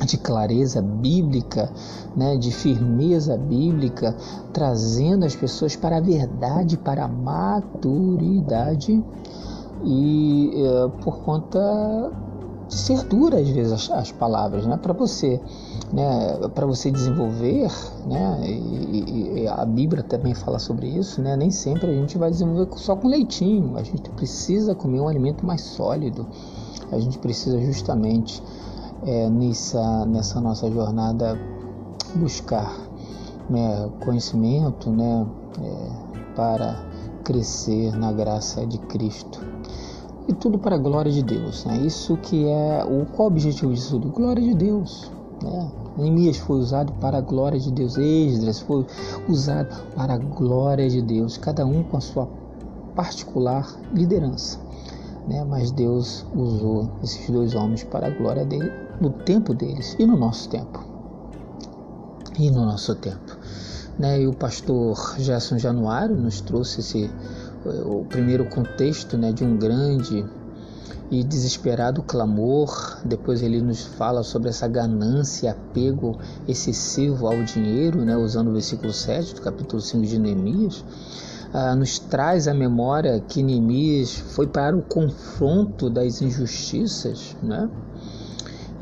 de 0.04 0.16
clareza 0.16 0.80
bíblica, 0.82 1.70
né, 2.16 2.36
de 2.36 2.50
firmeza 2.50 3.36
bíblica, 3.36 4.16
trazendo 4.52 5.24
as 5.24 5.34
pessoas 5.34 5.76
para 5.76 5.98
a 5.98 6.00
verdade, 6.00 6.76
para 6.76 7.04
a 7.04 7.08
maturidade 7.08 9.02
e 9.84 10.50
é, 10.54 10.88
por 11.02 11.18
conta 11.22 12.12
de 12.68 12.74
ser 12.74 13.02
dura 13.04 13.38
às 13.38 13.48
vezes 13.48 13.72
as, 13.72 13.90
as 13.90 14.12
palavras, 14.12 14.66
né, 14.66 14.76
para 14.76 14.92
você, 14.92 15.40
né, 15.92 16.38
para 16.54 16.66
você 16.66 16.90
desenvolver, 16.90 17.70
né, 18.06 18.40
e, 18.46 19.42
e, 19.42 19.48
a 19.48 19.64
Bíblia 19.66 20.02
também 20.02 20.34
fala 20.34 20.58
sobre 20.58 20.86
isso, 20.88 21.20
né, 21.20 21.36
nem 21.36 21.50
sempre 21.50 21.90
a 21.90 21.94
gente 21.94 22.16
vai 22.16 22.30
desenvolver 22.30 22.68
só 22.76 22.96
com 22.96 23.08
leitinho, 23.08 23.76
a 23.76 23.82
gente 23.82 24.08
precisa 24.10 24.74
comer 24.74 25.00
um 25.00 25.08
alimento 25.08 25.44
mais 25.44 25.60
sólido, 25.60 26.26
a 26.90 26.98
gente 26.98 27.18
precisa 27.18 27.60
justamente 27.60 28.42
é, 29.04 29.28
nessa, 29.28 30.06
nessa 30.06 30.40
nossa 30.40 30.70
jornada 30.70 31.38
buscar 32.14 32.76
né, 33.48 33.90
conhecimento 34.04 34.90
né, 34.90 35.26
é, 35.60 36.34
para 36.34 36.84
crescer 37.24 37.96
na 37.96 38.12
graça 38.12 38.66
de 38.66 38.78
Cristo. 38.78 39.40
E 40.28 40.32
tudo 40.32 40.58
para 40.58 40.76
a 40.76 40.78
glória 40.78 41.10
de 41.10 41.22
Deus. 41.22 41.64
Né? 41.64 41.78
Isso 41.78 42.16
que 42.16 42.46
é 42.46 42.84
o 42.84 43.06
qual 43.06 43.28
o 43.28 43.32
objetivo 43.32 43.72
disso 43.72 43.98
tudo? 43.98 44.12
Glória 44.12 44.42
de 44.42 44.54
Deus. 44.54 45.10
Né? 45.42 45.70
Neemias 45.96 46.38
foi 46.38 46.58
usado 46.58 46.92
para 46.94 47.18
a 47.18 47.20
glória 47.20 47.58
de 47.58 47.72
Deus. 47.72 47.96
Esdras 47.98 48.60
foi 48.60 48.86
usado 49.28 49.74
para 49.96 50.14
a 50.14 50.18
glória 50.18 50.88
de 50.88 51.02
Deus. 51.02 51.36
Cada 51.36 51.66
um 51.66 51.82
com 51.82 51.96
a 51.96 52.00
sua 52.00 52.28
particular 52.94 53.68
liderança. 53.92 54.60
Né? 55.26 55.44
Mas 55.44 55.72
Deus 55.72 56.24
usou 56.34 56.88
esses 57.02 57.28
dois 57.28 57.54
homens 57.54 57.82
para 57.82 58.06
a 58.06 58.10
glória 58.10 58.44
dele 58.44 58.70
no 59.02 59.10
tempo 59.10 59.52
deles 59.52 59.96
e 59.98 60.06
no 60.06 60.16
nosso 60.16 60.48
tempo. 60.48 60.86
E 62.38 62.50
no 62.50 62.64
nosso 62.64 62.94
tempo. 62.94 63.36
Né? 63.98 64.22
E 64.22 64.28
o 64.28 64.32
pastor 64.32 65.16
Gerson 65.18 65.58
Januário 65.58 66.16
nos 66.16 66.40
trouxe 66.40 66.80
esse, 66.80 67.10
o 67.84 68.04
primeiro 68.04 68.48
contexto 68.48 69.18
né, 69.18 69.32
de 69.32 69.44
um 69.44 69.56
grande 69.56 70.24
e 71.10 71.22
desesperado 71.24 72.02
clamor. 72.02 72.98
Depois 73.04 73.42
ele 73.42 73.60
nos 73.60 73.82
fala 73.82 74.22
sobre 74.22 74.48
essa 74.48 74.68
ganância, 74.68 75.50
apego 75.50 76.16
excessivo 76.46 77.26
ao 77.26 77.42
dinheiro, 77.42 78.04
né, 78.04 78.16
usando 78.16 78.48
o 78.48 78.52
versículo 78.52 78.92
7 78.92 79.34
do 79.34 79.42
capítulo 79.42 79.82
5 79.82 80.06
de 80.06 80.18
Neemias. 80.18 80.84
Ah, 81.52 81.74
nos 81.74 81.98
traz 81.98 82.48
a 82.48 82.54
memória 82.54 83.20
que 83.20 83.42
Neemias 83.42 84.14
foi 84.14 84.46
para 84.46 84.74
o 84.74 84.80
confronto 84.80 85.90
das 85.90 86.22
injustiças, 86.22 87.36
né? 87.42 87.68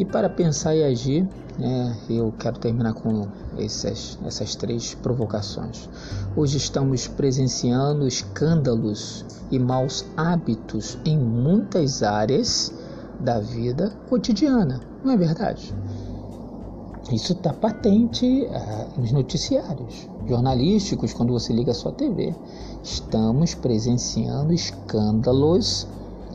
E 0.01 0.05
para 0.07 0.31
pensar 0.31 0.75
e 0.75 0.83
agir, 0.83 1.29
né, 1.59 1.95
eu 2.09 2.33
quero 2.39 2.59
terminar 2.59 2.95
com 2.95 3.29
essas, 3.59 4.19
essas 4.25 4.55
três 4.57 4.95
provocações. 4.95 5.91
Hoje 6.35 6.57
estamos 6.57 7.07
presenciando 7.07 8.09
escândalos 8.09 9.27
e 9.51 9.59
maus 9.59 10.07
hábitos 10.17 10.97
em 11.05 11.19
muitas 11.19 12.03
áreas 12.03 12.73
da 13.21 13.41
vida 13.41 13.93
cotidiana, 14.09 14.81
não 15.05 15.13
é 15.13 15.19
verdade? 15.19 15.75
Isso 17.13 17.33
está 17.33 17.53
patente 17.53 18.25
uh, 18.25 18.99
nos 18.99 19.13
noticiários 19.13 20.09
jornalísticos, 20.27 21.13
quando 21.13 21.35
você 21.35 21.53
liga 21.53 21.73
a 21.73 21.75
sua 21.75 21.93
TV. 21.93 22.35
Estamos 22.83 23.55
presenciando 23.55 24.51
escândalos 24.55 25.87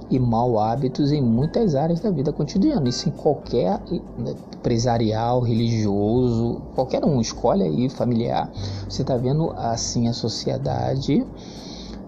e 0.09 0.19
mau 0.19 0.59
hábitos 0.59 1.11
em 1.11 1.21
muitas 1.21 1.75
áreas 1.75 1.99
da 1.99 2.11
vida 2.11 2.31
cotidiana. 2.31 2.87
Isso 2.87 3.09
em 3.09 3.11
qualquer 3.11 3.79
né, 4.17 4.35
empresarial, 4.57 5.41
religioso, 5.41 6.61
qualquer 6.73 7.03
um, 7.03 7.19
escolhe 7.19 7.63
aí, 7.63 7.89
familiar. 7.89 8.51
Você 8.89 9.01
está 9.01 9.17
vendo 9.17 9.51
assim 9.51 10.07
a 10.07 10.13
sociedade, 10.13 11.25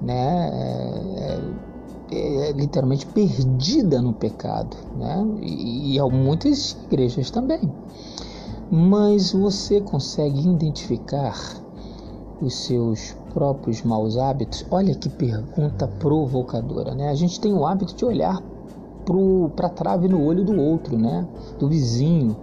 né? 0.02 0.50
É, 0.54 2.16
é, 2.16 2.50
é 2.50 2.52
literalmente 2.54 3.06
perdida 3.08 4.02
no 4.02 4.14
pecado, 4.14 4.76
né? 4.96 5.26
E, 5.42 5.98
e 5.98 6.02
muitas 6.12 6.78
igrejas 6.86 7.30
também. 7.30 7.60
Mas 8.70 9.32
você 9.32 9.82
consegue 9.82 10.48
identificar 10.50 11.36
os 12.42 12.54
seus 12.66 13.16
próprios 13.38 13.84
maus 13.84 14.18
hábitos? 14.18 14.66
Olha 14.72 14.96
que 14.96 15.08
pergunta 15.10 15.88
provocadora, 15.88 16.96
né? 16.96 17.10
A 17.10 17.14
gente 17.14 17.40
tem 17.40 17.54
o 17.54 17.68
hábito 17.68 17.96
de 17.96 18.04
olhar 18.04 18.42
para 19.56 19.68
a 19.68 19.70
trave 19.70 20.08
no 20.08 20.26
olho 20.26 20.44
do 20.44 20.60
outro, 20.60 20.98
né? 20.98 21.24
Do 21.60 21.70
vizinho. 21.70 22.36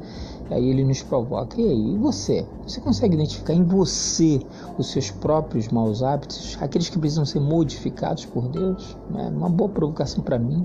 Aí 0.49 0.69
ele 0.69 0.85
nos 0.85 1.03
provoca. 1.03 1.61
E 1.61 1.69
aí, 1.69 1.95
e 1.95 1.99
você? 1.99 2.47
Você 2.65 2.81
consegue 2.81 3.15
identificar 3.17 3.55
em 3.55 3.65
você 3.65 4.41
os 4.79 4.93
seus 4.93 5.11
próprios 5.11 5.67
maus 5.67 6.01
hábitos, 6.01 6.57
aqueles 6.61 6.89
que 6.89 6.97
precisam 6.97 7.25
ser 7.25 7.41
modificados 7.41 8.25
por 8.27 8.47
Deus? 8.47 8.97
É 9.17 9.29
uma 9.31 9.49
boa 9.49 9.71
provocação 9.71 10.23
para 10.23 10.39
mim, 10.39 10.65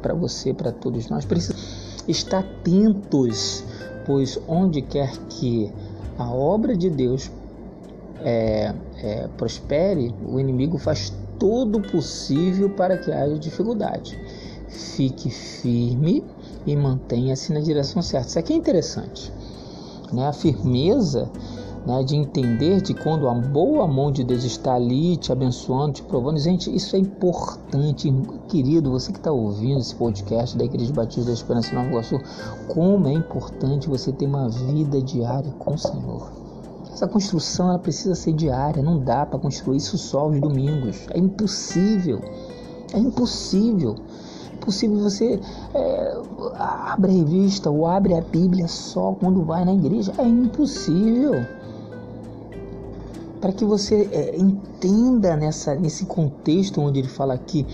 para 0.00 0.14
você, 0.14 0.54
para 0.54 0.70
todos 0.70 1.08
nós. 1.08 1.24
Precisamos 1.24 2.04
estar 2.06 2.38
atentos, 2.38 3.64
pois 4.06 4.38
onde 4.46 4.82
quer 4.82 5.10
que 5.30 5.72
a 6.16 6.30
obra 6.30 6.76
de 6.76 6.88
Deus 6.88 7.28
é, 8.24 8.74
é, 9.02 9.28
prospere, 9.36 10.14
o 10.26 10.40
inimigo 10.40 10.78
faz 10.78 11.12
todo 11.38 11.78
o 11.78 11.82
possível 11.82 12.70
para 12.70 12.96
que 12.96 13.12
haja 13.12 13.38
dificuldade. 13.38 14.18
Fique 14.68 15.30
firme 15.30 16.24
e 16.66 16.74
mantenha-se 16.74 17.52
na 17.52 17.60
direção 17.60 18.00
certa. 18.02 18.28
Isso 18.28 18.38
aqui 18.38 18.52
é 18.54 18.56
interessante. 18.56 19.32
Né? 20.12 20.26
A 20.26 20.32
firmeza 20.32 21.30
né, 21.86 22.02
de 22.02 22.16
entender 22.16 22.80
de 22.80 22.94
quando 22.94 23.28
a 23.28 23.34
boa 23.34 23.86
mão 23.86 24.10
de 24.10 24.24
Deus 24.24 24.42
está 24.42 24.74
ali 24.74 25.16
te 25.16 25.30
abençoando, 25.30 25.92
te 25.92 26.02
provando. 26.02 26.38
Gente, 26.38 26.74
isso 26.74 26.96
é 26.96 26.98
importante, 26.98 28.12
querido, 28.48 28.90
você 28.90 29.12
que 29.12 29.18
está 29.18 29.30
ouvindo 29.30 29.80
esse 29.80 29.94
podcast 29.94 30.56
da 30.56 30.64
Igreja 30.64 30.92
Batista 30.92 31.26
da 31.26 31.32
Esperança 31.32 31.74
Nova 31.74 31.88
Iguaçu, 31.88 32.18
como 32.68 33.06
é 33.06 33.12
importante 33.12 33.88
você 33.88 34.12
ter 34.12 34.26
uma 34.26 34.48
vida 34.48 35.00
diária 35.02 35.52
com 35.58 35.74
o 35.74 35.78
Senhor. 35.78 36.43
Essa 36.94 37.08
construção 37.08 37.70
ela 37.70 37.78
precisa 37.78 38.14
ser 38.14 38.32
diária, 38.32 38.80
não 38.80 39.00
dá 39.00 39.26
para 39.26 39.36
construir 39.38 39.78
isso 39.78 39.98
só 39.98 40.20
aos 40.20 40.40
domingos. 40.40 41.06
É 41.10 41.18
impossível. 41.18 42.20
É 42.92 42.98
impossível 42.98 43.96
possível 44.64 44.98
você 44.98 45.38
é, 45.74 46.22
abre 46.54 47.10
a 47.10 47.14
revista 47.14 47.70
ou 47.70 47.86
abre 47.86 48.14
a 48.14 48.20
Bíblia 48.20 48.66
só 48.66 49.12
quando 49.12 49.44
vai 49.44 49.64
na 49.64 49.74
igreja. 49.74 50.12
É 50.18 50.24
impossível. 50.24 51.44
Para 53.40 53.52
que 53.52 53.64
você 53.64 54.08
é, 54.10 54.36
entenda 54.36 55.36
nessa, 55.36 55.74
nesse 55.74 56.06
contexto 56.06 56.80
onde 56.80 57.00
ele 57.00 57.08
fala 57.08 57.34
aqui 57.34 57.66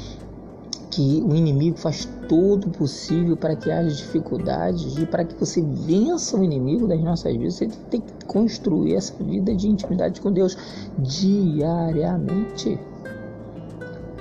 que 0.91 1.23
o 1.25 1.35
inimigo 1.35 1.79
faz 1.79 2.09
todo 2.29 2.67
o 2.67 2.71
possível 2.71 3.37
para 3.37 3.55
que 3.55 3.71
haja 3.71 3.89
dificuldades 3.95 4.99
e 4.99 5.07
para 5.07 5.25
que 5.25 5.35
você 5.35 5.63
vença 5.63 6.37
o 6.37 6.45
inimigo 6.45 6.89
das 6.89 7.01
nossas 7.01 7.33
vidas, 7.33 7.55
você 7.55 7.69
tem 7.91 8.01
que 8.01 8.25
construir 8.27 8.97
essa 8.97 9.15
vida 9.23 9.55
de 9.55 9.69
intimidade 9.69 10.21
com 10.21 10.33
Deus 10.33 10.57
diariamente. 10.99 12.79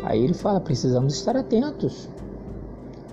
Aí 0.03 0.23
ele 0.23 0.33
fala: 0.33 0.59
precisamos 0.59 1.15
estar 1.15 1.35
atentos 1.35 2.07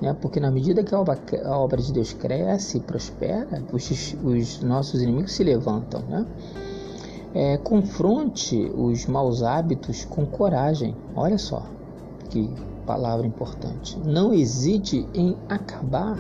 né? 0.01 0.15
porque 0.21 0.41
na 0.41 0.51
medida 0.51 0.83
que 0.83 0.95
a 0.95 1.01
obra, 1.01 1.19
a 1.45 1.59
obra 1.59 1.81
de 1.81 1.93
Deus 1.93 2.13
cresce 2.13 2.79
e 2.79 2.81
prospera, 2.81 3.63
os, 3.73 4.17
os, 4.23 4.61
nossos 4.63 5.01
inimigos 5.03 5.33
se 5.33 5.45
levantam. 5.45 6.03
Né? 6.03 6.27
É, 7.35 7.57
confronte 7.59 8.71
os 8.75 9.07
maus 9.07 9.43
hábitos 9.43 10.05
com 10.05 10.25
coragem. 10.27 10.95
Olha 11.15 11.39
só 11.39 11.67
que 12.31 12.51
palavra 12.87 13.27
importante. 13.27 13.99
Não 14.05 14.33
hesite 14.33 15.07
em 15.13 15.37
acabar 15.49 16.19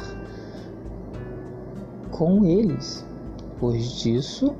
com 2.11 2.44
eles, 2.44 3.07
pois 3.59 3.90
disso 3.92 4.55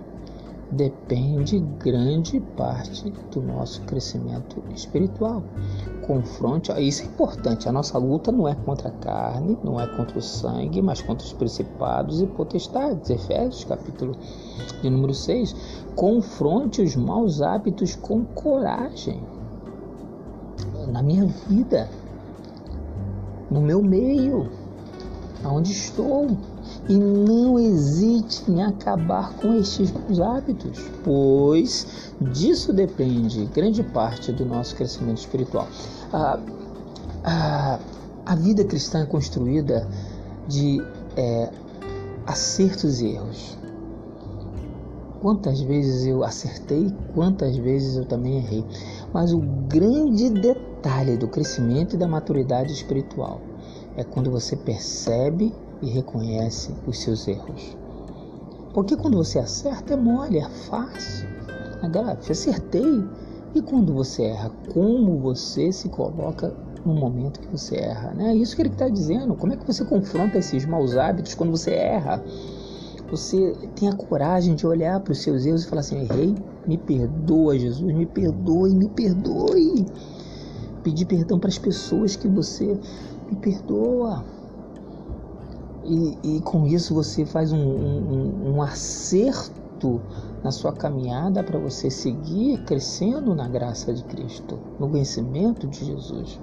depende 0.71 1.61
grande 1.79 2.40
parte 2.57 3.11
do 3.31 3.40
nosso 3.40 3.83
crescimento 3.83 4.62
espiritual 4.75 5.42
confronte. 6.07 6.73
Isso 6.81 7.03
é 7.03 7.07
importante. 7.07 7.69
A 7.69 7.73
nossa 7.73 7.99
luta 7.99 8.31
não 8.31 8.47
é 8.49 8.55
contra 8.55 8.88
a 8.88 8.92
carne, 8.92 9.59
não 9.62 9.81
é 9.81 9.87
contra 9.87 10.19
o 10.19 10.23
sangue, 10.23 10.81
mas 10.81 11.03
contra 11.03 11.27
os 11.27 11.33
principados 11.33 12.21
e 12.21 12.27
potestades. 12.27 13.11
Efésios, 13.11 13.64
capítulo 13.64 14.16
de 14.81 14.88
número 14.88 15.12
6. 15.12 15.55
Confronte 15.95 16.81
os 16.81 16.95
maus 16.97 17.42
hábitos 17.42 17.97
com 17.97 18.25
coragem. 18.25 19.21
Na 20.88 21.03
minha 21.03 21.27
vida, 21.49 21.88
no 23.51 23.61
meu 23.61 23.83
meio, 23.83 24.49
aonde 25.45 25.73
estou 25.73 26.37
e 26.88 26.97
não 26.97 27.59
hesite 27.59 28.51
em 28.51 28.62
acabar 28.62 29.33
com 29.35 29.55
estes 29.55 29.92
maus 29.92 30.21
hábitos, 30.21 30.81
pois 31.05 32.12
disso 32.21 32.73
depende 32.73 33.47
grande 33.47 33.83
parte 33.83 34.33
do 34.33 34.45
nosso 34.45 34.75
crescimento 34.77 35.19
espiritual. 35.19 35.69
A, 36.12 36.38
a, 37.25 37.79
a 38.25 38.35
vida 38.37 38.64
cristã 38.64 39.01
é 39.01 39.07
construída 39.07 39.87
de 40.49 40.83
é, 41.16 41.51
acertos 42.27 43.01
e 43.01 43.09
erros. 43.09 43.57
Quantas 45.21 45.61
vezes 45.61 46.07
eu 46.07 46.23
acertei, 46.23 46.95
quantas 47.15 47.57
vezes 47.57 47.97
eu 47.97 48.05
também 48.05 48.37
errei. 48.37 48.65
Mas 49.13 49.33
o 49.33 49.41
grande 49.41 50.31
detalhe 50.31 51.17
do 51.17 51.29
crescimento 51.29 51.95
e 51.95 51.99
da 51.99 52.07
maturidade 52.07 52.73
espiritual 52.73 53.41
é 53.97 54.05
quando 54.05 54.31
você 54.31 54.57
percebe 54.57 55.55
e 55.83 55.89
reconhece 55.89 56.75
os 56.87 57.01
seus 57.01 57.27
erros. 57.27 57.77
Porque 58.75 58.95
quando 58.95 59.17
você 59.17 59.39
acerta 59.39 59.95
é 59.95 59.97
mole, 59.97 60.39
é 60.39 60.49
fácil. 60.49 61.27
É 61.83 61.89
grave. 61.89 62.31
Acertei. 62.31 63.05
E 63.55 63.63
quando 63.63 63.95
você 63.95 64.25
erra, 64.25 64.51
como 64.71 65.19
você 65.19 65.73
se 65.73 65.89
coloca 65.89 66.55
no 66.85 66.95
momento 66.95 67.41
que 67.41 67.49
você 67.49 67.77
erra? 67.77 68.13
Né? 68.13 68.33
É 68.33 68.35
isso 68.35 68.55
que 68.55 68.61
ele 68.61 68.69
está 68.69 68.87
dizendo. 68.87 69.35
Como 69.35 69.55
é 69.55 69.57
que 69.57 69.67
você 69.67 69.83
confronta 69.83 70.37
esses 70.37 70.67
maus 70.67 70.95
hábitos 70.95 71.35
quando 71.35 71.53
você 71.53 71.71
erra? 71.71 72.23
Você 73.11 73.53
tem 73.77 73.88
a 73.88 73.95
coragem 73.95 74.55
de 74.57 74.66
olhar 74.66 75.01
para 75.01 75.12
os 75.12 75.23
seus 75.23 75.47
erros 75.47 75.64
e 75.64 75.69
falar 75.69 75.81
assim: 75.81 76.01
errei, 76.01 76.35
me 76.66 76.77
perdoa, 76.77 77.59
Jesus, 77.59 77.95
me 77.95 78.07
perdoe, 78.07 78.75
me 78.75 78.88
perdoe. 78.88 79.87
Pedir 80.83 81.07
perdão 81.07 81.38
para 81.38 81.49
as 81.49 81.59
pessoas 81.59 82.16
que 82.16 82.29
você 82.29 82.66
me 83.31 83.37
perdoa. 83.37 84.25
E, 85.85 86.37
e 86.37 86.40
com 86.40 86.66
isso 86.66 86.95
você 86.95 87.25
faz 87.25 87.53
um, 87.53 87.59
um, 87.59 88.55
um 88.55 88.62
acerto 88.62 90.01
na 90.42 90.51
sua 90.51 90.73
caminhada 90.73 91.45
para 91.45 91.61
você 91.61 91.88
seguir 91.90 92.59
crescendo 92.64 93.35
na 93.37 93.49
graça 93.49 93.95
de 93.95 94.03
Cristo, 94.05 94.59
no 94.81 94.88
conhecimento 94.88 95.69
de 95.69 95.85
Jesus. 95.85 96.40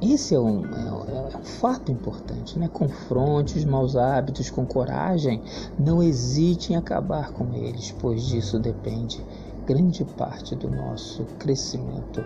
Esse 0.00 0.34
é 0.34 0.40
um, 0.40 0.64
é, 0.66 1.32
é 1.34 1.38
um, 1.38 1.42
fato 1.42 1.90
importante, 1.90 2.58
né? 2.58 2.68
Confronte 2.68 3.56
os 3.58 3.64
maus 3.64 3.96
hábitos 3.96 4.50
com 4.50 4.66
coragem, 4.66 5.42
não 5.78 6.02
hesite 6.02 6.72
em 6.72 6.76
acabar 6.76 7.32
com 7.32 7.54
eles, 7.54 7.92
pois 7.92 8.22
disso 8.26 8.58
depende 8.58 9.24
grande 9.66 10.04
parte 10.04 10.54
do 10.54 10.70
nosso 10.70 11.24
crescimento 11.38 12.22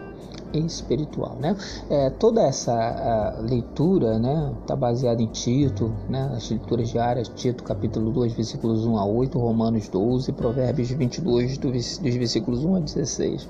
espiritual, 0.53 1.37
né? 1.41 1.57
É, 1.89 2.11
toda 2.11 2.43
essa 2.43 3.39
leitura, 3.41 4.19
né, 4.19 4.53
está 4.61 4.75
baseada 4.77 5.23
em 5.23 5.27
Tito, 5.27 5.93
né, 6.09 6.31
as 6.35 6.51
leituras 6.51 6.89
diárias, 6.89 7.29
Tito 7.29 7.63
capítulo 7.65 8.11
2, 8.13 8.33
versículos 8.33 8.85
1 8.85 8.97
a 8.97 9.05
8, 9.05 9.39
Romanos 9.39 9.89
12, 9.89 10.33
Provérbios 10.33 10.91
22, 10.91 11.59
dos 11.59 11.99
versículos 12.01 12.65
1 12.65 12.77
a 12.77 12.81
16. 12.81 13.49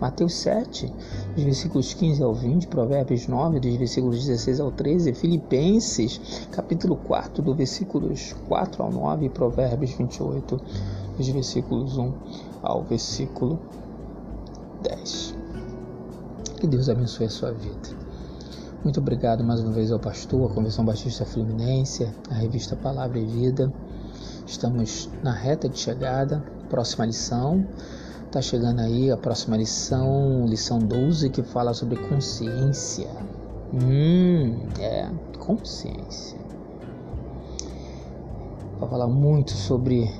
Mateus 0.00 0.32
7, 0.34 0.90
dos 1.34 1.44
versículos 1.44 1.92
15 1.92 2.22
ao 2.22 2.32
20, 2.32 2.68
Provérbios 2.68 3.26
9, 3.26 3.60
dos 3.60 3.74
versículos 3.76 4.24
16 4.24 4.58
ao 4.58 4.70
13, 4.70 5.12
Filipenses, 5.12 6.46
capítulo 6.50 6.96
4, 6.96 7.42
do 7.42 7.54
versículos 7.54 8.34
4 8.48 8.82
ao 8.82 8.90
9, 8.90 9.28
Provérbios 9.28 9.92
28, 9.92 10.60
dos 11.18 11.28
versículos 11.28 11.98
1 11.98 12.12
ao 12.62 12.82
versículo 12.82 13.58
10. 14.82 15.39
Que 16.60 16.66
Deus 16.66 16.90
abençoe 16.90 17.24
a 17.24 17.30
sua 17.30 17.52
vida. 17.52 17.88
Muito 18.84 19.00
obrigado 19.00 19.42
mais 19.42 19.60
uma 19.60 19.72
vez 19.72 19.90
ao 19.90 19.98
pastor, 19.98 20.50
à 20.50 20.54
Convenção 20.54 20.84
Batista 20.84 21.24
Fluminense, 21.24 22.06
à 22.30 22.34
revista 22.34 22.76
Palavra 22.76 23.18
e 23.18 23.24
Vida. 23.24 23.72
Estamos 24.46 25.08
na 25.22 25.32
reta 25.32 25.70
de 25.70 25.78
chegada, 25.78 26.44
próxima 26.68 27.06
lição. 27.06 27.66
Está 28.26 28.42
chegando 28.42 28.80
aí 28.80 29.10
a 29.10 29.16
próxima 29.16 29.56
lição, 29.56 30.44
lição 30.46 30.78
12, 30.80 31.30
que 31.30 31.42
fala 31.42 31.72
sobre 31.72 31.96
consciência. 31.96 33.08
Hum, 33.72 34.58
é, 34.78 35.08
consciência. 35.38 36.38
Vai 38.78 38.90
falar 38.90 39.08
muito 39.08 39.52
sobre 39.52 40.12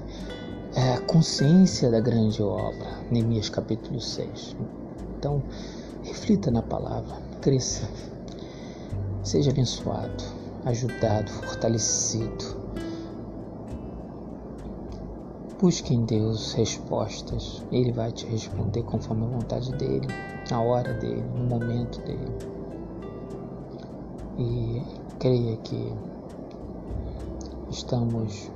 é, 0.74 0.94
a 0.94 1.00
consciência 1.02 1.90
da 1.90 2.00
grande 2.00 2.42
obra, 2.42 2.88
Neemias 3.10 3.50
capítulo 3.50 4.00
6. 4.00 4.56
Então, 5.18 5.42
Reflita 6.02 6.50
na 6.50 6.62
palavra, 6.62 7.16
cresça, 7.40 7.88
seja 9.22 9.50
abençoado, 9.50 10.24
ajudado, 10.64 11.30
fortalecido. 11.30 12.60
Busque 15.60 15.94
em 15.94 16.04
Deus 16.04 16.54
respostas, 16.54 17.62
Ele 17.70 17.92
vai 17.92 18.10
te 18.12 18.26
responder 18.26 18.82
conforme 18.82 19.24
a 19.24 19.28
vontade 19.28 19.72
dele, 19.72 20.08
na 20.50 20.60
hora 20.62 20.94
dele, 20.94 21.22
no 21.36 21.44
momento 21.44 22.00
dele. 22.02 22.60
e 24.40 24.82
creia 25.18 25.56
que 25.58 25.92
estamos 27.70 28.50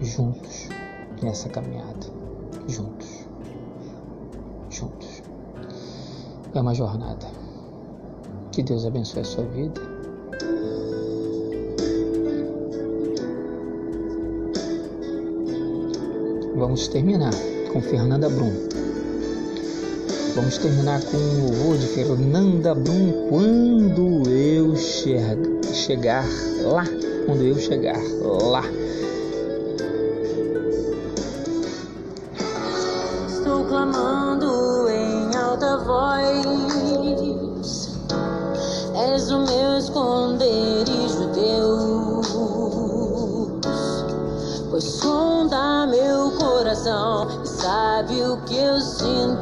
juntos 0.00 0.68
nessa 1.20 1.48
caminhada, 1.48 2.06
juntos. 2.68 3.03
É 6.54 6.60
uma 6.60 6.72
jornada. 6.72 7.26
Que 8.52 8.62
Deus 8.62 8.86
abençoe 8.86 9.22
a 9.22 9.24
sua 9.24 9.44
vida. 9.44 9.80
Vamos 16.56 16.86
terminar 16.86 17.32
com 17.72 17.80
Fernanda 17.80 18.28
Brum. 18.28 18.52
Vamos 20.36 20.58
terminar 20.58 21.02
com 21.02 21.16
o 21.16 21.40
louvor 21.42 21.78
de 21.78 21.86
Fernanda 21.88 22.72
Brum 22.72 23.28
quando 23.28 24.30
eu 24.30 24.76
chegar 24.76 26.24
lá, 26.62 26.84
quando 27.26 27.42
eu 27.42 27.58
chegar 27.58 27.98
lá. 28.22 28.62
Estou 33.28 33.64
clamando 33.64 34.63
que 48.54 48.60
eu 48.60 48.80
sinto. 48.80 49.33